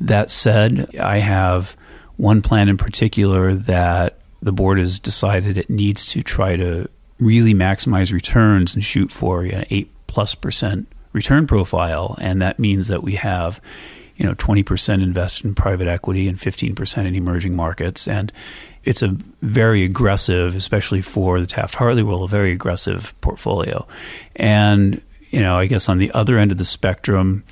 [0.00, 1.74] That said, I have
[2.16, 6.88] one plan in particular that the board has decided it needs to try to
[7.22, 12.88] really maximize returns and shoot for an 8 plus percent return profile, and that means
[12.88, 13.60] that we have
[14.16, 18.06] you know 20% invested in private equity and 15% in emerging markets.
[18.06, 18.32] And
[18.84, 23.86] it's a very aggressive especially for the Taft-Hartley world a very aggressive portfolio.
[24.36, 27.42] And you know I guess on the other end of the spectrum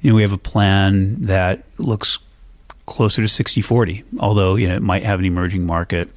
[0.00, 2.18] you know we have a plan that looks
[2.86, 6.08] closer to 60-40 although you know it might have an emerging market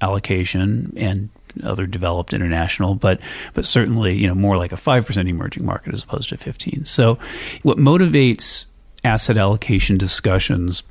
[0.00, 1.28] allocation and
[1.62, 3.20] other developed international, but
[3.54, 6.84] but certainly you know more like a five percent emerging market as opposed to fifteen.
[6.84, 7.18] So,
[7.62, 8.66] what motivates
[9.04, 10.82] asset allocation discussions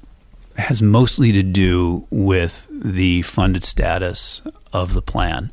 [0.57, 4.41] has mostly to do with the funded status
[4.73, 5.51] of the plan,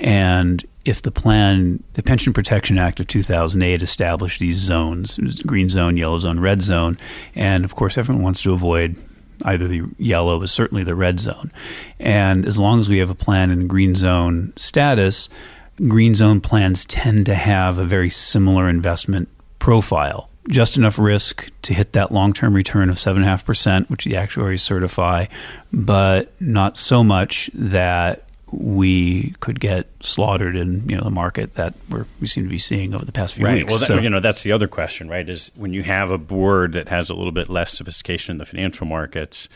[0.00, 5.96] and if the plan, the Pension Protection Act of 2008 established these zones green zone,
[5.96, 6.98] yellow zone, red zone.
[7.34, 8.96] And of course, everyone wants to avoid
[9.44, 11.50] either the yellow, but certainly the red zone.
[11.98, 15.28] And as long as we have a plan in green zone status,
[15.76, 20.28] green zone plans tend to have a very similar investment profile.
[20.48, 25.26] Just enough risk to hit that long term return of 7.5%, which the actuaries certify,
[25.72, 28.24] but not so much that
[28.58, 32.58] we could get slaughtered in you know the market that we're, we seem to be
[32.58, 33.58] seeing over the past few right.
[33.58, 33.70] weeks.
[33.70, 35.28] Well, that, so, you know that's the other question, right?
[35.28, 38.46] Is when you have a board that has a little bit less sophistication in the
[38.46, 39.48] financial markets,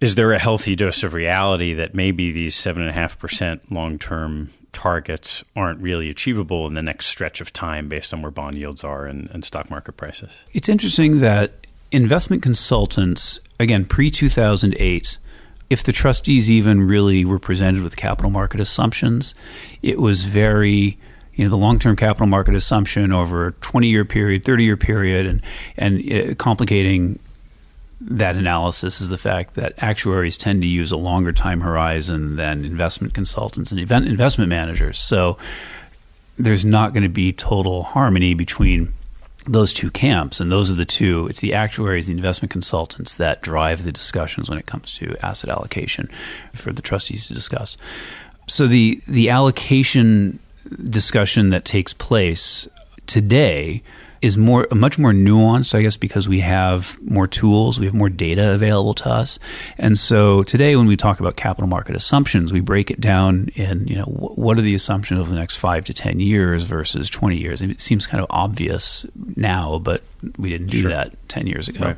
[0.00, 3.70] is there a healthy dose of reality that maybe these seven and a half percent
[3.70, 8.30] long term targets aren't really achievable in the next stretch of time based on where
[8.30, 10.44] bond yields are and, and stock market prices?
[10.52, 15.18] It's interesting that investment consultants, again, pre two thousand eight
[15.70, 19.34] if the trustees even really were presented with capital market assumptions,
[19.82, 20.98] it was very
[21.34, 25.40] you know the long-term capital market assumption over a 20-year period, 30-year period, and
[25.76, 27.18] and uh, complicating
[28.02, 32.64] that analysis is the fact that actuaries tend to use a longer time horizon than
[32.64, 34.98] investment consultants and event investment managers.
[34.98, 35.38] So
[36.38, 38.92] there's not going to be total harmony between
[39.50, 41.26] those two camps, and those are the two.
[41.28, 45.50] It's the actuaries, the investment consultants that drive the discussions when it comes to asset
[45.50, 46.08] allocation
[46.54, 47.76] for the trustees to discuss.
[48.48, 50.38] So the the allocation
[50.88, 52.68] discussion that takes place
[53.06, 53.82] today
[54.22, 58.10] is more much more nuanced, I guess, because we have more tools, we have more
[58.10, 59.38] data available to us,
[59.78, 63.86] and so today when we talk about capital market assumptions, we break it down in
[63.86, 67.38] you know what are the assumptions over the next five to ten years versus twenty
[67.38, 67.62] years.
[67.62, 69.06] it seems kind of obvious
[69.36, 70.02] now, but
[70.38, 70.90] we didn't do sure.
[70.90, 71.96] that ten years ago, right.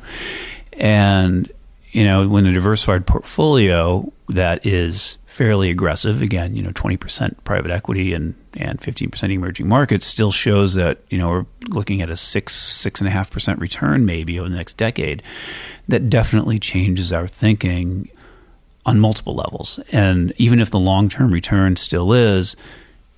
[0.73, 1.51] and
[1.91, 7.43] you know when a diversified portfolio that is fairly aggressive, again, you know, twenty percent
[7.43, 12.09] private equity and and 15% emerging markets still shows that you know we're looking at
[12.09, 15.21] a six six and a half percent return maybe over the next decade.
[15.87, 18.09] That definitely changes our thinking
[18.85, 19.79] on multiple levels.
[19.91, 22.55] And even if the long-term return still is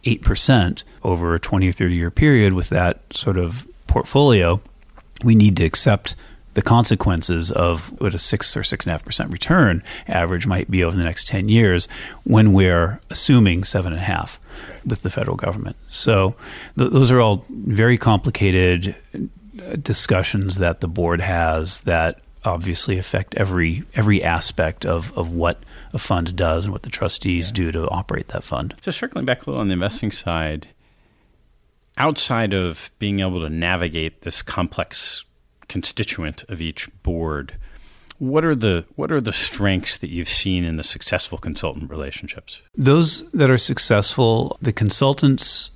[0.06, 4.62] 8% over a 20 or 30 year period with that sort of portfolio
[5.24, 6.16] we need to accept
[6.54, 10.70] the consequences of what a six or six and a half percent return average might
[10.72, 11.88] be over the next 10 years
[12.24, 14.40] when we're assuming seven and a half
[14.86, 15.76] with the federal government.
[15.90, 16.36] So
[16.78, 23.36] th- those are all very complicated uh, discussions that the board has that obviously affect
[23.36, 27.56] every every aspect of, of what a fund does and what the trustees yeah.
[27.56, 28.76] do to operate that fund.
[28.82, 30.68] Just circling back a little on the investing side,
[31.98, 35.26] outside of being able to navigate this complex
[35.68, 37.58] constituent of each board,
[38.18, 42.62] what are the what are the strengths that you've seen in the successful consultant relationships?
[42.76, 45.72] Those that are successful, the consultants,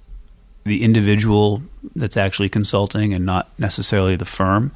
[0.64, 1.62] the individual
[1.96, 4.72] that's actually consulting and not necessarily the firm,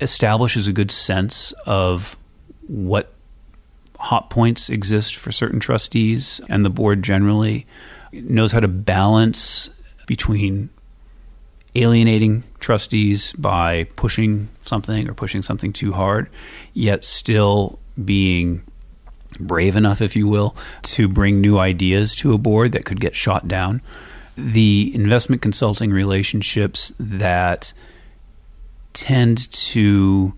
[0.00, 2.16] establishes a good sense of
[2.66, 3.12] what
[3.98, 7.66] hot points exist for certain trustees and the board generally
[8.12, 9.70] knows how to balance
[10.06, 10.68] between
[11.74, 16.28] alienating trustees by pushing something or pushing something too hard,
[16.72, 18.62] yet still being
[19.40, 23.16] brave enough, if you will, to bring new ideas to a board that could get
[23.16, 23.82] shot down.
[24.36, 27.72] The investment consulting relationships that
[28.92, 30.34] tend to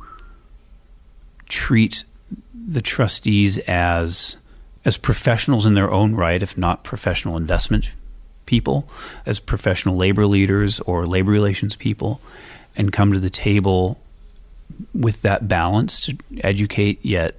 [1.48, 2.04] treat
[2.52, 4.36] the trustees as
[4.84, 7.90] as professionals in their own right, if not professional investment
[8.46, 8.88] people
[9.26, 12.20] as professional labor leaders or labor relations people
[12.76, 13.98] and come to the table
[14.94, 17.36] with that balance to educate yet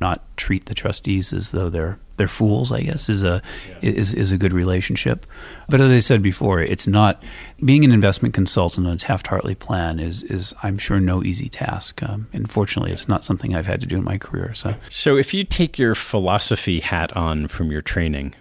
[0.00, 3.40] not treat the trustees as though they're they're fools I guess is a
[3.80, 3.90] yeah.
[3.90, 5.24] is is a good relationship.
[5.68, 7.22] But as I said before it's not
[7.64, 12.02] being an investment consultant on a Taft-Hartley plan is is I'm sure no easy task.
[12.02, 14.74] Um, and fortunately it's not something I've had to do in my career so.
[14.90, 18.34] So if you take your philosophy hat on from your training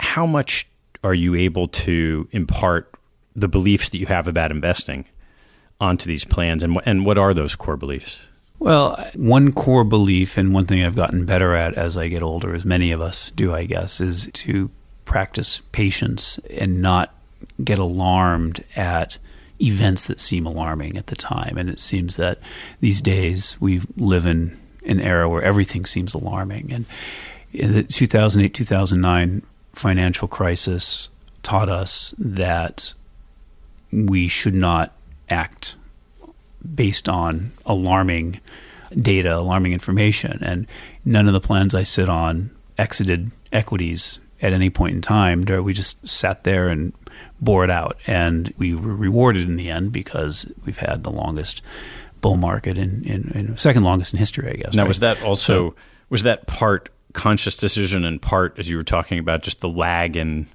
[0.00, 0.68] how much
[1.06, 2.92] are you able to impart
[3.36, 5.06] the beliefs that you have about investing
[5.80, 6.64] onto these plans?
[6.64, 8.18] And, and what are those core beliefs?
[8.58, 12.54] Well, one core belief, and one thing I've gotten better at as I get older,
[12.54, 14.70] as many of us do, I guess, is to
[15.04, 17.14] practice patience and not
[17.62, 19.18] get alarmed at
[19.60, 21.56] events that seem alarming at the time.
[21.56, 22.38] And it seems that
[22.80, 26.72] these days we live in an era where everything seems alarming.
[26.72, 26.86] And
[27.52, 29.42] in the 2008 2009
[29.78, 31.08] financial crisis
[31.42, 32.94] taught us that
[33.92, 34.92] we should not
[35.28, 35.76] act
[36.74, 38.40] based on alarming
[38.94, 40.38] data, alarming information.
[40.42, 40.66] And
[41.04, 45.42] none of the plans I sit on exited equities at any point in time.
[45.42, 46.92] We just sat there and
[47.40, 47.98] bore it out.
[48.06, 51.62] And we were rewarded in the end because we've had the longest
[52.20, 54.74] bull market in, in, in second longest in history, I guess.
[54.74, 54.88] Now, right?
[54.88, 55.74] was that also, so,
[56.08, 60.16] was that part conscious decision in part, as you were talking about, just the lag
[60.16, 60.46] in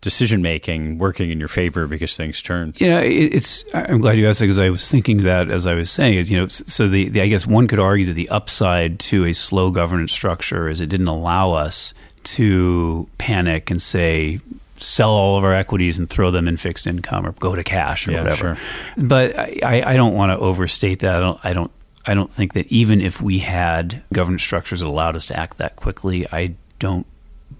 [0.00, 2.74] decision making working in your favor because things turn.
[2.76, 3.64] Yeah, it's.
[3.72, 6.30] I'm glad you asked that because I was thinking that as I was saying is,
[6.30, 9.32] you know, so the, the I guess one could argue that the upside to a
[9.32, 11.94] slow governance structure is it didn't allow us
[12.24, 14.40] to panic and say
[14.76, 18.06] sell all of our equities and throw them in fixed income or go to cash
[18.06, 18.56] or yeah, whatever.
[18.56, 19.06] Sure.
[19.06, 21.16] But I, I don't want to overstate that.
[21.16, 21.70] I don't, I don't
[22.06, 25.58] I don't think that even if we had governance structures that allowed us to act
[25.58, 27.06] that quickly, I don't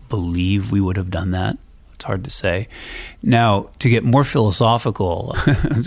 [0.09, 1.57] believe we would have done that.
[1.95, 2.68] It's hard to say.
[3.22, 5.36] Now, to get more philosophical,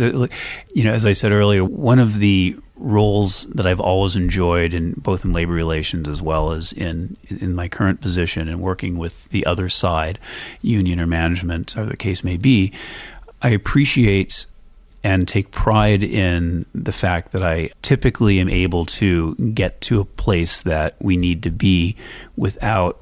[0.74, 4.94] you know, as I said earlier, one of the roles that I've always enjoyed in
[4.94, 9.28] both in labor relations as well as in in my current position and working with
[9.30, 10.20] the other side,
[10.62, 12.72] union or management, or the case may be,
[13.42, 14.46] I appreciate
[15.04, 20.06] and take pride in the fact that I typically am able to get to a
[20.06, 21.96] place that we need to be
[22.36, 23.00] without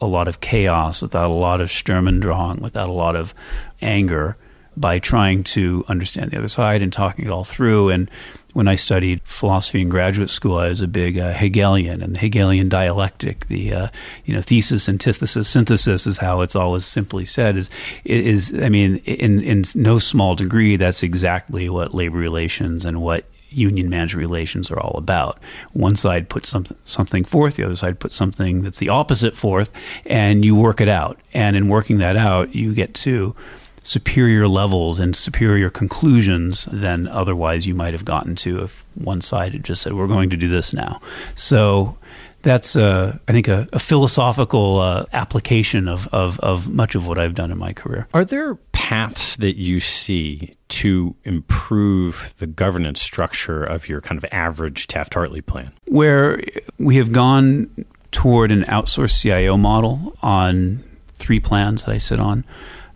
[0.00, 3.34] a lot of chaos, without a lot of Sturm und Drang, without a lot of
[3.80, 4.36] anger
[4.76, 7.90] by trying to understand the other side and talking it all through.
[7.90, 8.10] And
[8.52, 12.20] when I studied philosophy in graduate school, I was a big uh, Hegelian and the
[12.20, 13.46] Hegelian dialectic.
[13.48, 13.88] The uh,
[14.24, 17.56] you know thesis, antithesis, synthesis is how it's always simply said.
[17.56, 17.70] Is
[18.04, 23.24] is I mean, in in no small degree, that's exactly what labor relations and what
[23.54, 25.38] union management relations are all about.
[25.72, 29.70] One side puts something something forth, the other side puts something that's the opposite forth,
[30.04, 31.18] and you work it out.
[31.32, 33.34] And in working that out, you get to
[33.82, 39.52] superior levels and superior conclusions than otherwise you might have gotten to if one side
[39.52, 41.00] had just said, "We're going to do this now."
[41.34, 41.96] So
[42.42, 47.18] that's, uh, I think, a, a philosophical uh, application of, of, of much of what
[47.18, 48.08] I've done in my career.
[48.12, 54.28] Are there paths that you see to improve the governance structure of your kind of
[54.32, 55.72] average Taft Hartley plan?
[55.86, 56.42] Where
[56.78, 60.82] we have gone toward an outsourced CIO model on
[61.14, 62.44] three plans that I sit on,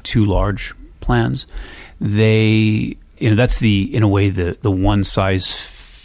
[0.03, 0.74] two large
[1.07, 1.46] plans.
[2.00, 5.57] They, you know, that's the in a way the the one size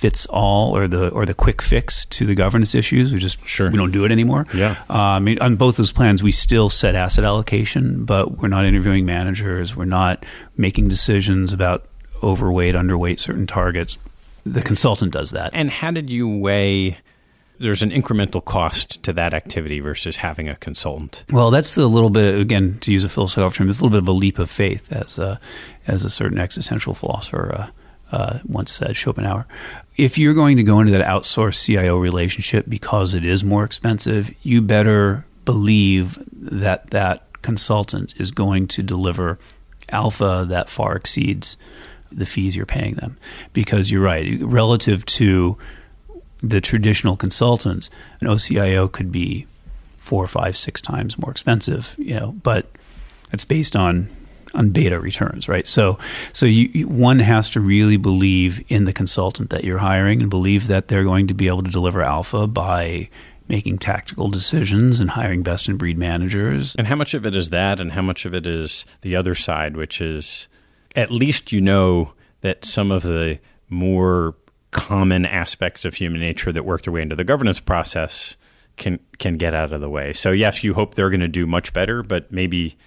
[0.02, 3.14] fits all or the or the quick fix to the governance issues.
[3.14, 3.70] We just sure.
[3.70, 4.48] we don't do it anymore.
[4.54, 4.84] Yeah.
[4.90, 8.66] Uh, I mean, on both those plans, we still set asset allocation, but we're not
[8.66, 9.76] interviewing managers.
[9.76, 10.26] We're not
[10.58, 11.86] making decisions about
[12.24, 14.00] overweight, underweight certain targets.
[14.44, 15.52] The consultant does that.
[15.54, 16.98] And how did you weigh?
[17.62, 21.24] There's an incremental cost to that activity versus having a consultant.
[21.32, 23.70] Well, that's a little bit again to use a philosophical term.
[23.70, 25.38] It's a little bit of a leap of faith, as a,
[25.88, 27.72] as a certain existential philosopher
[28.12, 29.46] uh, uh, once said, Schopenhauer.
[29.98, 34.34] If you're going to go into that outsourced CIO relationship because it is more expensive,
[34.42, 39.40] you better believe that that consultant is going to deliver
[39.90, 41.58] alpha that far exceeds
[42.12, 43.18] the fees you're paying them.
[43.54, 45.58] Because you're right, relative to
[46.42, 47.90] the traditional consultants,
[48.20, 49.48] an OCIO could be
[49.98, 52.66] four, five, six times more expensive, you know, but
[53.32, 54.10] it's based on
[54.54, 55.66] on beta returns, right?
[55.66, 55.98] So,
[56.34, 60.30] so you, you, one has to really believe in the consultant that you're hiring and
[60.30, 63.10] believe that they're going to be able to deliver alpha by
[63.48, 66.76] making tactical decisions and hiring best in breed managers.
[66.76, 69.36] And how much of it is that, and how much of it is the other
[69.36, 70.48] side, which is
[70.96, 73.40] at least you know that some of the
[73.70, 74.36] more
[74.72, 78.38] common aspects of human nature that work their way into the governance process
[78.78, 80.14] can can get out of the way.
[80.14, 82.78] So yes, you hope they're going to do much better, but maybe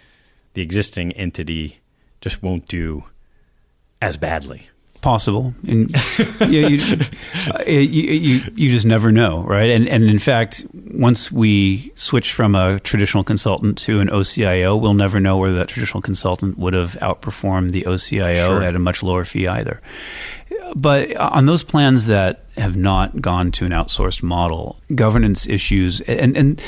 [0.55, 1.81] the existing entity
[2.21, 3.05] just won't do
[4.01, 4.69] as badly.
[5.03, 5.91] Possible, and
[6.41, 6.81] yeah, you,
[7.53, 9.69] uh, you, you, you just never know, right?
[9.69, 14.95] And and in fact, once we switch from a traditional consultant to an OCIO, we'll
[14.95, 18.63] never know whether that traditional consultant would have outperformed the OCIO Sure.
[18.63, 19.83] at a much lower fee either.
[20.75, 26.37] But on those plans that have not gone to an outsourced model, governance issues and
[26.37, 26.63] and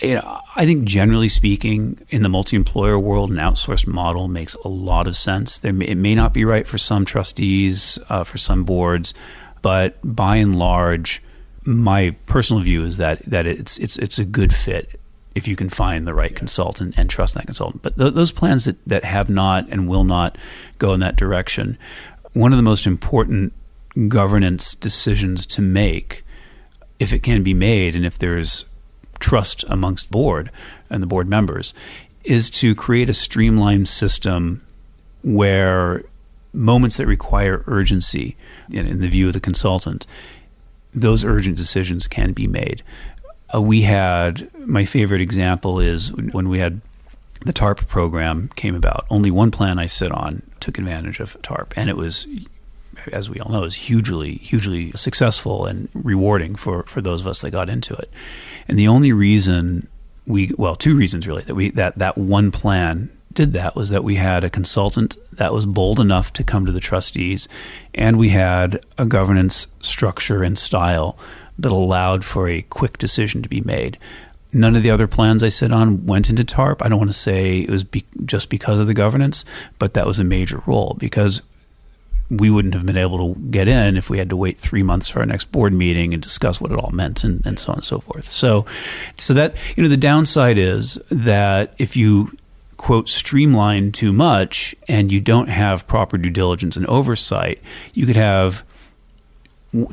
[0.00, 4.68] you know, I think generally speaking, in the multi-employer world, an outsourced model makes a
[4.68, 5.58] lot of sense.
[5.58, 9.14] There may, it may not be right for some trustees, uh, for some boards,
[9.60, 11.22] but by and large,
[11.64, 14.98] my personal view is that that it's it's it's a good fit
[15.34, 17.82] if you can find the right consultant and trust that consultant.
[17.82, 20.36] But th- those plans that that have not and will not
[20.78, 21.78] go in that direction,
[22.32, 23.52] one of the most important
[24.08, 26.24] governance decisions to make,
[26.98, 28.64] if it can be made, and if there's
[29.18, 30.50] trust amongst the board
[30.90, 31.74] and the board members
[32.24, 34.64] is to create a streamlined system
[35.22, 36.04] where
[36.52, 38.36] moments that require urgency
[38.70, 40.06] in, in the view of the consultant
[40.94, 42.82] those urgent decisions can be made.
[43.54, 46.80] Uh, we had my favorite example is when we had
[47.44, 49.06] the tarp program came about.
[49.10, 52.26] Only one plan i sit on took advantage of tarp and it was
[53.10, 57.40] as we all know, is hugely, hugely successful and rewarding for, for those of us
[57.40, 58.10] that got into it.
[58.68, 59.88] And the only reason
[60.26, 64.04] we, well, two reasons really that we that that one plan did that was that
[64.04, 67.48] we had a consultant that was bold enough to come to the trustees,
[67.94, 71.18] and we had a governance structure and style
[71.58, 73.98] that allowed for a quick decision to be made.
[74.52, 76.82] None of the other plans I sit on went into TARP.
[76.82, 79.44] I don't want to say it was be, just because of the governance,
[79.78, 81.42] but that was a major role because
[82.30, 85.08] we wouldn't have been able to get in if we had to wait three months
[85.08, 87.78] for our next board meeting and discuss what it all meant and, and so on
[87.78, 88.28] and so forth.
[88.28, 88.64] So,
[89.18, 92.36] so that you know, the downside is that if you
[92.78, 97.60] quote streamline too much and you don't have proper due diligence and oversight,
[97.92, 98.64] you could have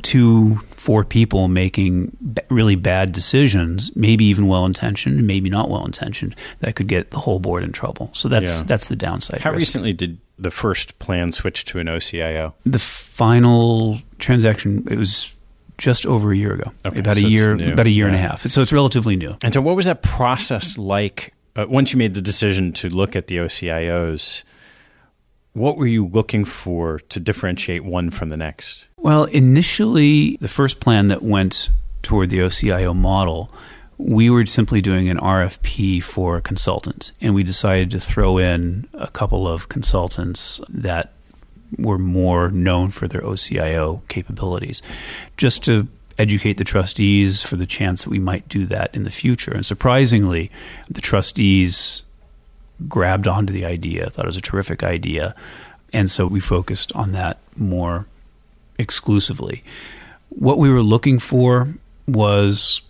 [0.02, 2.16] two, four people making
[2.48, 7.18] really bad decisions, maybe even well intentioned, maybe not well intentioned, that could get the
[7.18, 8.08] whole board in trouble.
[8.14, 8.62] So that's Yeah.
[8.66, 9.42] that's the downside.
[9.42, 9.60] How risk.
[9.60, 12.54] recently did the first plan switch to an OCIO?
[12.64, 15.34] The final transaction it was
[15.76, 18.18] just over a year ago, Okay, about so a year, about a year and a
[18.18, 18.46] half.
[18.48, 19.36] So it's relatively new.
[19.44, 23.14] And so, what was that process like uh, once you made the decision to look
[23.14, 24.44] at the OCIOs?
[25.52, 28.86] What were you looking for to differentiate one from the next?
[29.10, 31.68] Well, initially, the first plan that went
[32.00, 33.50] toward the OCIO model,
[33.98, 38.86] we were simply doing an RFP for a consultant, and we decided to throw in
[38.94, 41.10] a couple of consultants that
[41.76, 44.80] were more known for their OCIO capabilities,
[45.36, 49.10] just to educate the trustees for the chance that we might do that in the
[49.10, 49.50] future.
[49.50, 50.52] And surprisingly,
[50.88, 52.04] the trustees
[52.86, 55.34] grabbed onto the idea, thought it was a terrific idea,
[55.92, 58.06] and so we focused on that more
[58.80, 59.62] exclusively.
[60.30, 61.74] What we were looking for
[62.08, 62.82] was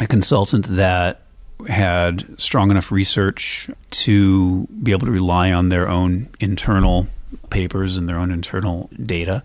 [0.00, 1.22] a consultant that
[1.68, 7.06] had strong enough research to be able to rely on their own internal
[7.50, 9.42] papers and their own internal data.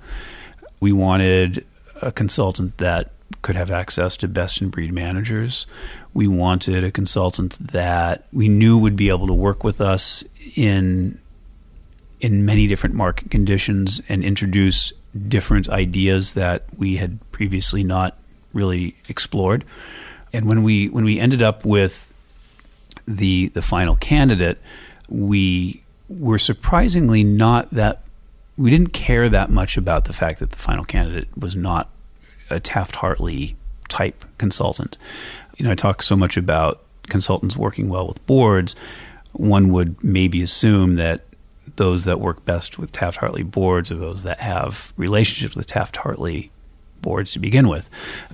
[0.79, 1.65] We wanted
[2.01, 3.11] a consultant that
[3.41, 5.67] could have access to best in breed managers.
[6.13, 10.23] We wanted a consultant that we knew would be able to work with us
[10.55, 11.19] in
[12.21, 14.93] in many different market conditions and introduce
[15.27, 18.17] different ideas that we had previously not
[18.53, 19.63] really explored.
[20.33, 22.11] And when we when we ended up with
[23.07, 24.59] the the final candidate,
[25.07, 28.01] we were surprisingly not that
[28.57, 31.89] we didn't care that much about the fact that the final candidate was not
[32.49, 33.55] a Taft Hartley
[33.89, 34.97] type consultant.
[35.57, 38.75] You know, I talk so much about consultants working well with boards.
[39.33, 41.25] One would maybe assume that
[41.75, 45.97] those that work best with Taft Hartley boards are those that have relationships with Taft
[45.97, 46.51] Hartley
[47.01, 47.89] boards to begin with.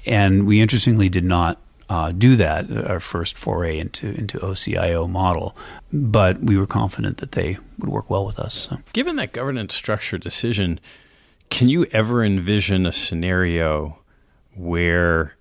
[0.05, 5.55] And we interestingly did not uh, do that, our first foray into, into OCIO model.
[5.91, 8.53] But we were confident that they would work well with us.
[8.53, 8.77] So.
[8.93, 10.79] Given that governance structure decision,
[11.49, 13.99] can you ever envision a scenario
[14.55, 15.35] where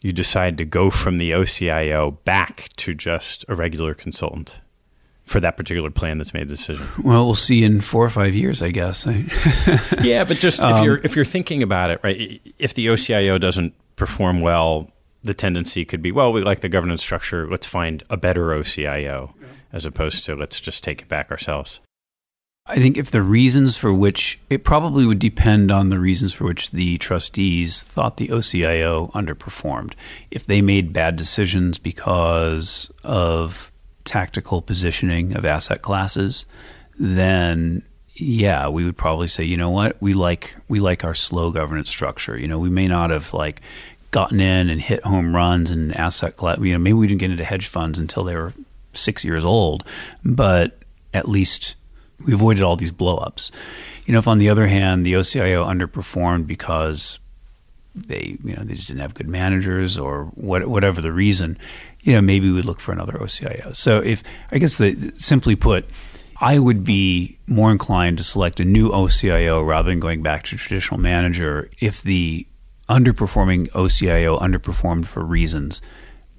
[0.00, 4.60] you decide to go from the OCIO back to just a regular consultant?
[5.30, 6.84] For that particular plan that's made the decision?
[7.04, 9.06] Well, we'll see in four or five years, I guess.
[10.02, 12.40] yeah, but just if um, you're if you're thinking about it, right?
[12.58, 14.90] If the OCIO doesn't perform well,
[15.22, 17.48] the tendency could be, well, we like the governance structure.
[17.48, 19.46] Let's find a better OCIO, yeah.
[19.72, 21.78] as opposed to let's just take it back ourselves.
[22.66, 26.44] I think if the reasons for which it probably would depend on the reasons for
[26.44, 29.94] which the trustees thought the OCIO underperformed.
[30.30, 33.69] If they made bad decisions because of
[34.04, 36.44] tactical positioning of asset classes,
[36.98, 37.82] then
[38.14, 41.88] yeah, we would probably say, you know what, we like we like our slow governance
[41.88, 42.38] structure.
[42.38, 43.62] You know, we may not have like
[44.10, 46.58] gotten in and hit home runs and asset class.
[46.58, 48.52] You know, maybe we didn't get into hedge funds until they were
[48.92, 49.84] six years old,
[50.24, 50.78] but
[51.14, 51.76] at least
[52.24, 53.50] we avoided all these blowups.
[54.06, 57.18] You know, if on the other hand the OCIO underperformed because
[57.94, 61.58] they you know they just didn't have good managers or what, whatever the reason,
[62.02, 63.74] you know, maybe we'd look for another OCIO.
[63.74, 65.86] So if I guess the simply put,
[66.40, 70.56] I would be more inclined to select a new OCIO rather than going back to
[70.56, 72.46] traditional manager if the
[72.88, 75.80] underperforming OCIO underperformed for reasons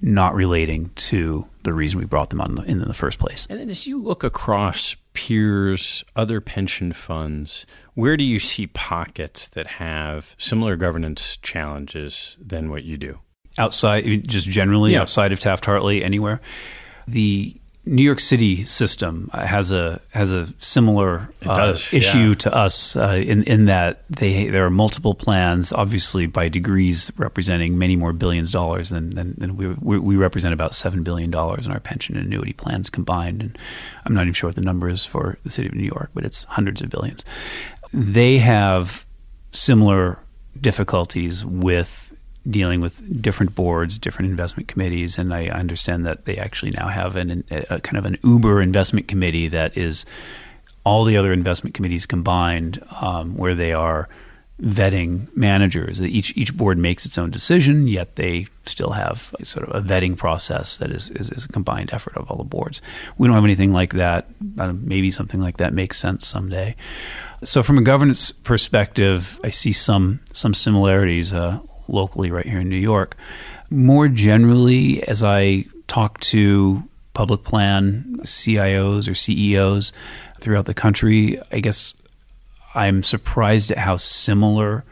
[0.02, 3.46] not relating to the reason we brought them on in the first place.
[3.48, 9.46] And then as you look across peers, other pension funds, where do you see pockets
[9.46, 13.20] that have similar governance challenges than what you do?
[13.58, 15.02] Outside, just generally yeah.
[15.02, 16.40] outside of Taft Hartley, anywhere.
[17.06, 22.34] The New York City system has a has a similar uh, issue yeah.
[22.34, 27.76] to us uh, in in that they there are multiple plans, obviously by degrees representing
[27.76, 31.28] many more billions of dollars than than, than we, we, we represent about seven billion
[31.28, 33.58] dollars in our pension and annuity plans combined, and
[34.06, 36.24] I'm not even sure what the number is for the city of New York, but
[36.24, 37.24] it's hundreds of billions.
[37.92, 39.04] They have
[39.52, 40.20] similar
[40.60, 42.01] difficulties with
[42.48, 47.16] dealing with different boards, different investment committees, and I understand that they actually now have
[47.16, 50.04] an, a, kind of an Uber investment committee that is
[50.84, 54.08] all the other investment committees combined, um, where they are
[54.60, 56.00] vetting managers.
[56.00, 60.16] Each each board makes its own decision, yet they still have sort of a vetting
[60.16, 62.80] process that is, is, is a combined effort of all the boards.
[63.18, 64.28] We don't have anything like that.
[64.40, 66.76] Maybe something like that makes sense someday.
[67.42, 71.32] So, from a governance perspective, I see some some similarities.
[71.32, 73.16] Uh, locally right here in New York.
[73.70, 76.82] More generally, as I talk to
[77.14, 79.92] public plan CIOs or CEOs
[80.40, 81.94] throughout the country, I guess
[82.74, 84.84] I'm surprised at how similar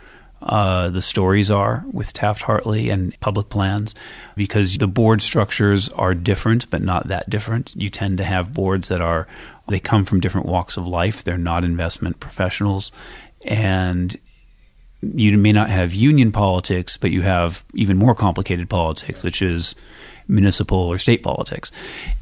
[0.43, 3.95] uh, the stories are with Taft Hartley and public plans
[4.37, 7.75] because the board structures are different, but not that different.
[7.77, 9.27] You tend to have boards that are,
[9.69, 12.91] they come from different walks of life, they're not investment professionals.
[13.43, 14.19] And
[15.03, 19.75] you may not have union politics, but you have even more complicated politics, which is
[20.29, 21.73] municipal or state politics.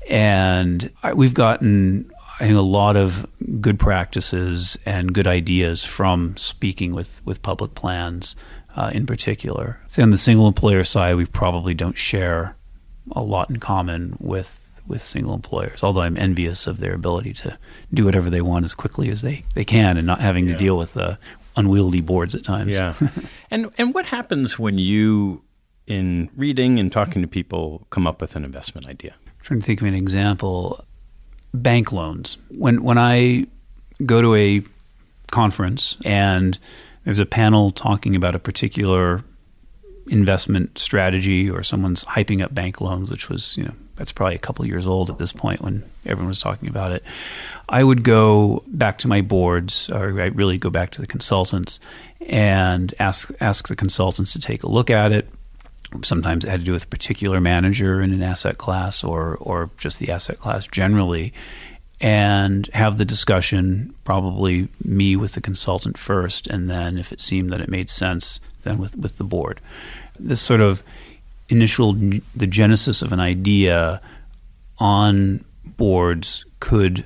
[0.08, 2.10] And we've gotten,
[2.40, 3.26] I think, a lot of
[3.60, 8.36] good practices and good ideas from speaking with, with public plans
[8.76, 9.80] uh, in particular.
[9.88, 12.54] So on the single employer side, we probably don't share
[13.12, 14.54] a lot in common with
[14.88, 17.58] with single employers, although I'm envious of their ability to
[17.92, 20.52] do whatever they want as quickly as they, they can and not having yeah.
[20.52, 21.18] to deal with the
[21.58, 22.76] unwieldy boards at times.
[22.76, 22.94] Yeah.
[23.50, 25.42] and and what happens when you
[25.86, 29.14] in reading and talking to people come up with an investment idea?
[29.26, 30.84] I'm trying to think of an example.
[31.52, 32.38] Bank loans.
[32.50, 33.46] When when I
[34.04, 34.62] go to a
[35.30, 36.58] conference and
[37.04, 39.22] there's a panel talking about a particular
[40.08, 44.38] investment strategy or someone's hyping up bank loans, which was, you know, that's probably a
[44.38, 47.02] couple years old at this point when everyone was talking about it.
[47.68, 51.80] I would go back to my boards, or I really go back to the consultants
[52.26, 55.28] and ask ask the consultants to take a look at it.
[56.02, 59.70] Sometimes it had to do with a particular manager in an asset class, or or
[59.76, 61.32] just the asset class generally,
[62.00, 63.94] and have the discussion.
[64.04, 68.38] Probably me with the consultant first, and then if it seemed that it made sense,
[68.62, 69.60] then with with the board.
[70.20, 70.82] This sort of
[71.48, 71.94] initial
[72.36, 74.00] the genesis of an idea
[74.78, 77.04] on boards could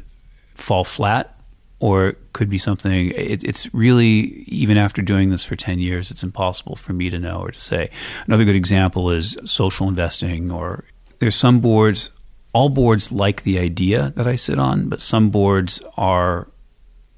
[0.55, 1.39] fall flat
[1.79, 6.23] or could be something it, it's really even after doing this for 10 years it's
[6.23, 7.91] impossible for me to know or to say.
[8.27, 10.85] Another good example is social investing or
[11.19, 12.11] there's some boards
[12.53, 16.49] all boards like the idea that i sit on but some boards are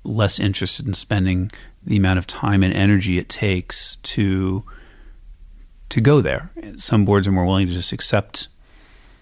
[0.05, 1.51] less interested in spending
[1.85, 4.65] the amount of time and energy it takes to
[5.95, 6.51] to go there.
[6.77, 8.49] Some boards are more willing to just accept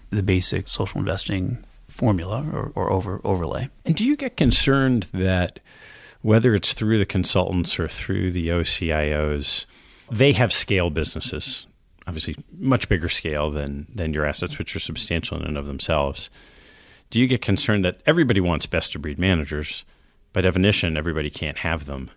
[0.09, 3.69] the basic social investing formula or, or over, overlay.
[3.85, 5.59] And do you get concerned that
[6.23, 9.67] whether it's through the consultants or through the OCIOs,
[10.09, 11.67] they have scale businesses,
[12.07, 16.31] obviously much bigger scale than than your assets, which are substantial in and of themselves.
[17.11, 19.85] Do you get concerned that everybody wants best of breed managers?
[20.31, 22.09] By definition, everybody can't have them.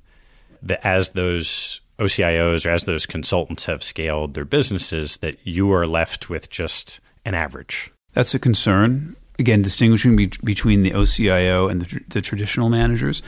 [0.63, 5.87] That as those OCIOs or as those consultants have scaled their businesses, that you are
[5.87, 7.91] left with just an average.
[8.13, 9.17] That's a concern.
[9.39, 13.23] Again, distinguishing be- between the OCIO and the, tr- the traditional managers.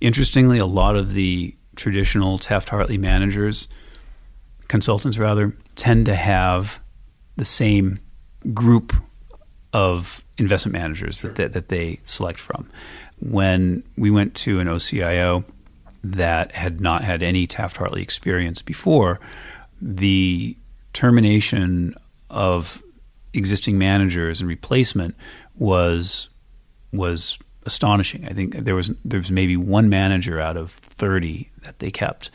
[0.00, 3.68] Interestingly, a lot of the traditional Taft Hartley managers,
[4.68, 6.78] consultants rather, tend to have
[7.36, 8.00] the same
[8.52, 8.94] group
[9.72, 12.68] of investment managers that, that, that they select from.
[13.20, 15.44] When we went to an OCIO,
[16.02, 19.20] that had not had any Taft Hartley experience before,
[19.80, 20.56] the
[20.92, 21.94] termination
[22.28, 22.82] of
[23.32, 25.14] existing managers and replacement
[25.56, 26.28] was
[26.92, 28.26] was astonishing.
[28.26, 32.30] I think there was there was maybe one manager out of thirty that they kept,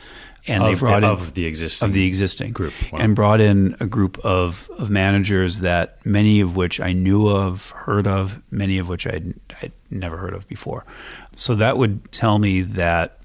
[0.46, 3.00] and of they brought the, in of the existing of the existing group wow.
[3.00, 7.70] and brought in a group of of managers that many of which I knew of,
[7.70, 10.84] heard of, many of which I'd, I'd never heard of before.
[11.34, 13.18] So that would tell me that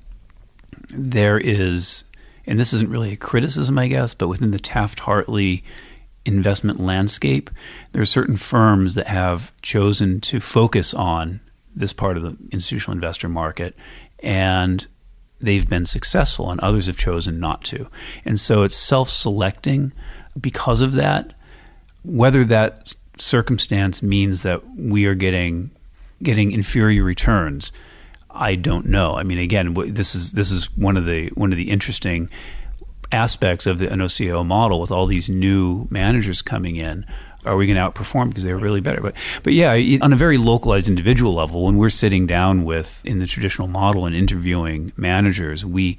[0.96, 2.04] there is,
[2.46, 5.64] and this isn't really a criticism, I guess, but within the Taft Hartley
[6.26, 7.50] investment landscape,
[7.92, 11.40] there are certain firms that have chosen to focus on
[11.76, 13.76] this part of the institutional investor market,
[14.20, 14.88] and
[15.40, 17.88] they've been successful, and others have chosen not to.
[18.26, 19.94] And so it's self selecting
[20.40, 21.34] because of that.
[22.04, 25.72] Whether that circumstance means that we are getting
[26.24, 27.72] getting inferior returns
[28.34, 29.16] I don't know.
[29.16, 32.30] I mean, again, this is this is one of the one of the interesting
[33.12, 37.06] aspects of the OCIO model with all these new managers coming in.
[37.44, 39.02] Are we going to outperform because they're really better?
[39.02, 39.72] But but yeah,
[40.02, 44.06] on a very localized individual level, when we're sitting down with in the traditional model
[44.06, 45.98] and interviewing managers, we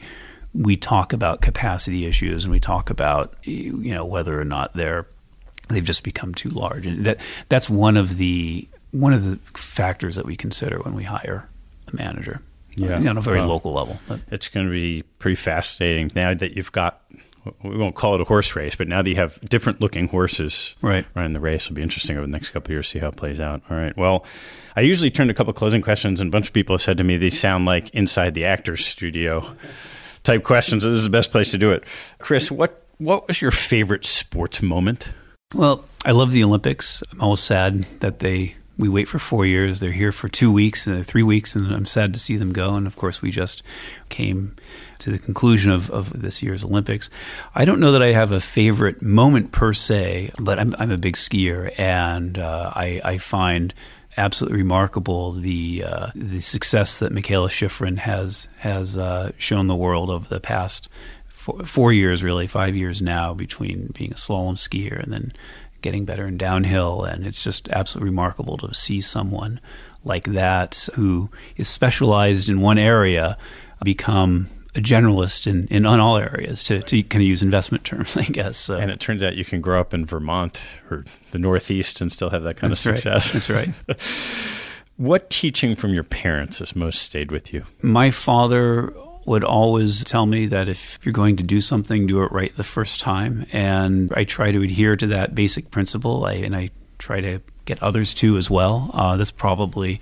[0.54, 5.06] we talk about capacity issues and we talk about you know whether or not they're
[5.68, 10.16] they've just become too large, and that that's one of the one of the factors
[10.16, 11.48] that we consider when we hire
[11.92, 12.42] manager.
[12.74, 13.98] Yeah, on a very well, local level.
[14.08, 14.20] But.
[14.30, 17.02] It's going to be pretty fascinating now that you've got.
[17.62, 20.76] We won't call it a horse race, but now that you have different looking horses
[20.80, 21.04] right.
[21.14, 23.16] running the race, it'll be interesting over the next couple years to see how it
[23.16, 23.62] plays out.
[23.68, 23.96] All right.
[23.96, 24.24] Well,
[24.76, 26.98] I usually turn to a couple closing questions, and a bunch of people have said
[26.98, 29.56] to me these sound like inside the actor's studio
[30.22, 30.84] type questions.
[30.84, 31.84] So This is the best place to do it.
[32.18, 35.08] Chris, what what was your favorite sports moment?
[35.54, 37.02] Well, I love the Olympics.
[37.10, 39.80] I'm always sad that they we wait for four years.
[39.80, 42.74] They're here for two weeks, uh, three weeks, and I'm sad to see them go.
[42.74, 43.62] And of course, we just
[44.08, 44.56] came
[45.00, 47.10] to the conclusion of, of this year's Olympics.
[47.54, 50.98] I don't know that I have a favorite moment per se, but I'm, I'm a
[50.98, 53.74] big skier, and uh, I, I, find
[54.16, 60.10] absolutely remarkable the uh, the success that Mikaela Shiffrin has has uh, shown the world
[60.10, 60.88] over the past
[61.26, 65.32] four, four years, really five years now, between being a slalom skier and then
[65.82, 67.04] getting better in downhill.
[67.04, 69.60] And it's just absolutely remarkable to see someone
[70.04, 73.36] like that who is specialized in one area
[73.84, 78.16] become a generalist in, in on all areas to, to kind of use investment terms,
[78.16, 78.56] I guess.
[78.56, 78.78] So.
[78.78, 82.30] And it turns out you can grow up in Vermont or the Northeast and still
[82.30, 83.50] have that kind That's of success.
[83.50, 83.74] Right.
[83.74, 83.96] That's right.
[84.96, 87.64] what teaching from your parents has most stayed with you?
[87.82, 88.94] My father
[89.24, 92.64] would always tell me that if you're going to do something, do it right the
[92.64, 93.46] first time.
[93.52, 97.82] And I try to adhere to that basic principle, I, and I try to get
[97.82, 98.90] others to as well.
[98.92, 100.00] Uh, that's probably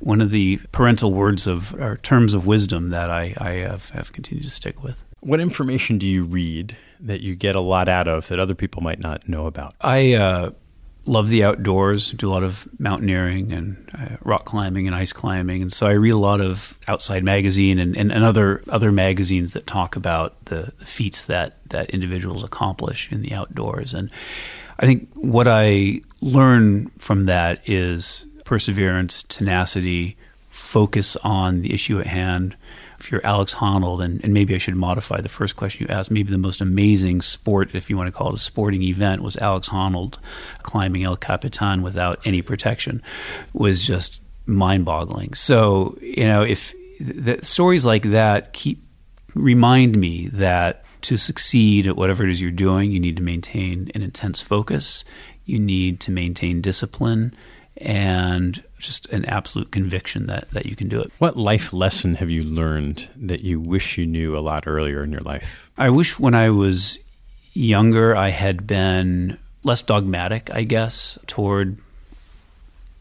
[0.00, 4.12] one of the parental words of or terms of wisdom that I, I have, have
[4.12, 5.02] continued to stick with.
[5.20, 8.82] What information do you read that you get a lot out of that other people
[8.82, 9.74] might not know about?
[9.80, 10.50] I uh,
[11.08, 15.62] love the outdoors, do a lot of mountaineering and uh, rock climbing and ice climbing,
[15.62, 19.52] and so I read a lot of Outside Magazine and, and, and other other magazines
[19.54, 23.94] that talk about the, the feats that that individuals accomplish in the outdoors.
[23.94, 24.10] And
[24.78, 30.16] I think what I learn from that is perseverance, tenacity,
[30.50, 32.56] focus on the issue at hand
[32.98, 36.10] if you're Alex Honnold, and, and maybe I should modify the first question you asked,
[36.10, 39.36] maybe the most amazing sport, if you want to call it a sporting event, was
[39.36, 40.18] Alex Honnold
[40.62, 43.02] climbing El Capitan without any protection,
[43.52, 45.34] was just mind boggling.
[45.34, 48.82] So, you know, if the, stories like that keep
[49.34, 53.90] remind me that to succeed at whatever it is you're doing, you need to maintain
[53.94, 55.04] an intense focus,
[55.44, 57.34] you need to maintain discipline,
[57.78, 61.10] and just an absolute conviction that, that you can do it.
[61.18, 65.12] What life lesson have you learned that you wish you knew a lot earlier in
[65.12, 65.70] your life?
[65.78, 66.98] I wish when I was
[67.52, 71.78] younger I had been less dogmatic, I guess, toward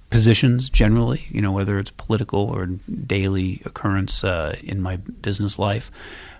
[0.09, 5.91] positions generally, you know, whether it's political or daily occurrence uh, in my business life.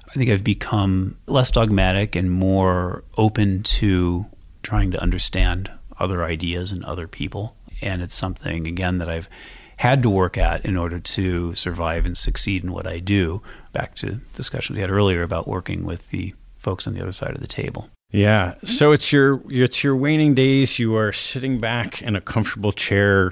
[0.09, 4.25] I think I've become less dogmatic and more open to
[4.63, 5.69] trying to understand
[5.99, 9.29] other ideas and other people and it's something again that I've
[9.77, 13.41] had to work at in order to survive and succeed in what I do.
[13.73, 17.35] Back to discussions we had earlier about working with the folks on the other side
[17.35, 17.89] of the table.
[18.11, 18.55] Yeah.
[18.63, 20.79] So it's your it's your waning days.
[20.79, 23.31] You are sitting back in a comfortable chair,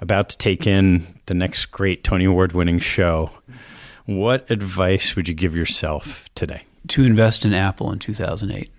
[0.00, 3.30] about to take in the next great Tony Award winning show.
[4.06, 6.62] What advice would you give yourself today?
[6.88, 8.70] To invest in Apple in 2008.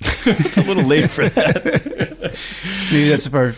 [0.00, 1.64] it's a little late for that.
[2.92, 3.54] Maybe that's a part.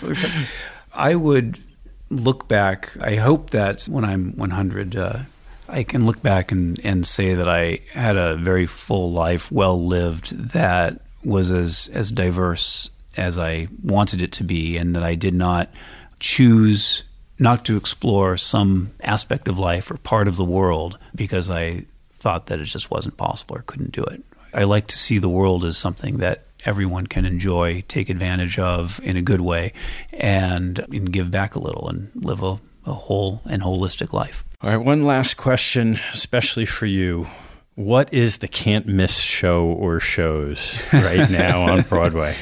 [0.97, 1.63] I would
[2.11, 2.97] look back.
[3.01, 5.21] I hope that when I'm 100, uh,
[5.69, 9.85] I can look back and, and say that I had a very full life, well
[9.85, 15.15] lived, that was as, as diverse as I wanted it to be, and that I
[15.15, 15.71] did not
[16.19, 17.03] choose
[17.39, 21.85] not to explore some aspect of life or part of the world because I
[22.15, 24.23] thought that it just wasn't possible or couldn't do it.
[24.55, 29.01] I like to see the world as something that everyone can enjoy, take advantage of
[29.03, 29.73] in a good way,
[30.13, 34.45] and, and give back a little and live a, a whole and holistic life.
[34.61, 37.27] All right, one last question, especially for you.
[37.77, 42.35] What is the can't miss show or shows right now on Broadway?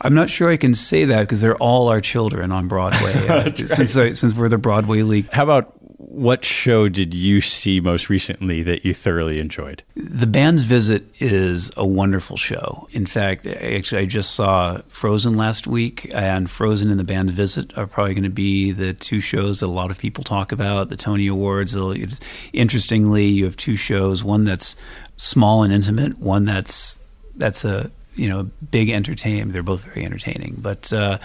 [0.00, 3.12] I'm not sure I can say that because they're all our children on Broadway.
[3.26, 5.28] Uh, since I, since we're the Broadway League.
[5.32, 9.82] How about what show did you see most recently that you thoroughly enjoyed?
[9.94, 12.86] The Band's Visit is a wonderful show.
[12.92, 17.76] In fact, actually, I just saw Frozen last week, and Frozen and The Band's Visit
[17.78, 20.90] are probably going to be the two shows that a lot of people talk about.
[20.90, 21.74] The Tony Awards.
[21.74, 22.20] It's,
[22.52, 24.76] interestingly, you have two shows: one that's
[25.16, 26.98] small and intimate, one that's
[27.36, 29.54] that's a you know big entertainment.
[29.54, 31.18] They're both very entertaining, but uh,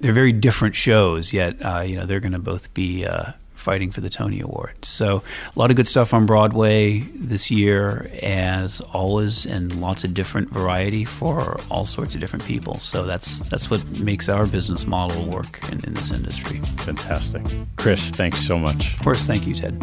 [0.00, 1.34] they're very different shows.
[1.34, 3.32] Yet uh, you know they're going to both be uh,
[3.64, 4.84] fighting for the Tony Award.
[4.84, 5.22] So
[5.54, 10.50] a lot of good stuff on Broadway this year, as always, and lots of different
[10.50, 12.74] variety for all sorts of different people.
[12.74, 16.58] So that's that's what makes our business model work in, in this industry.
[16.78, 17.42] Fantastic,
[17.76, 18.10] Chris.
[18.10, 18.92] Thanks so much.
[18.92, 19.82] Of course, thank you, Ted.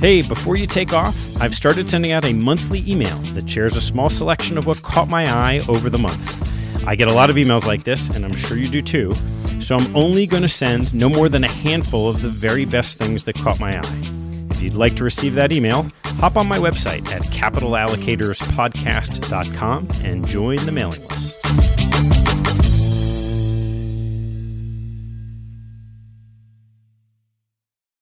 [0.00, 3.80] Hey, before you take off, I've started sending out a monthly email that shares a
[3.80, 6.42] small selection of what caught my eye over the month.
[6.86, 9.14] I get a lot of emails like this, and I'm sure you do too.
[9.60, 12.96] So I'm only going to send no more than a handful of the very best
[12.96, 14.02] things that caught my eye.
[14.50, 20.64] If you'd like to receive that email, hop on my website at capitalallocatorspodcast.com and join
[20.64, 22.35] the mailing list.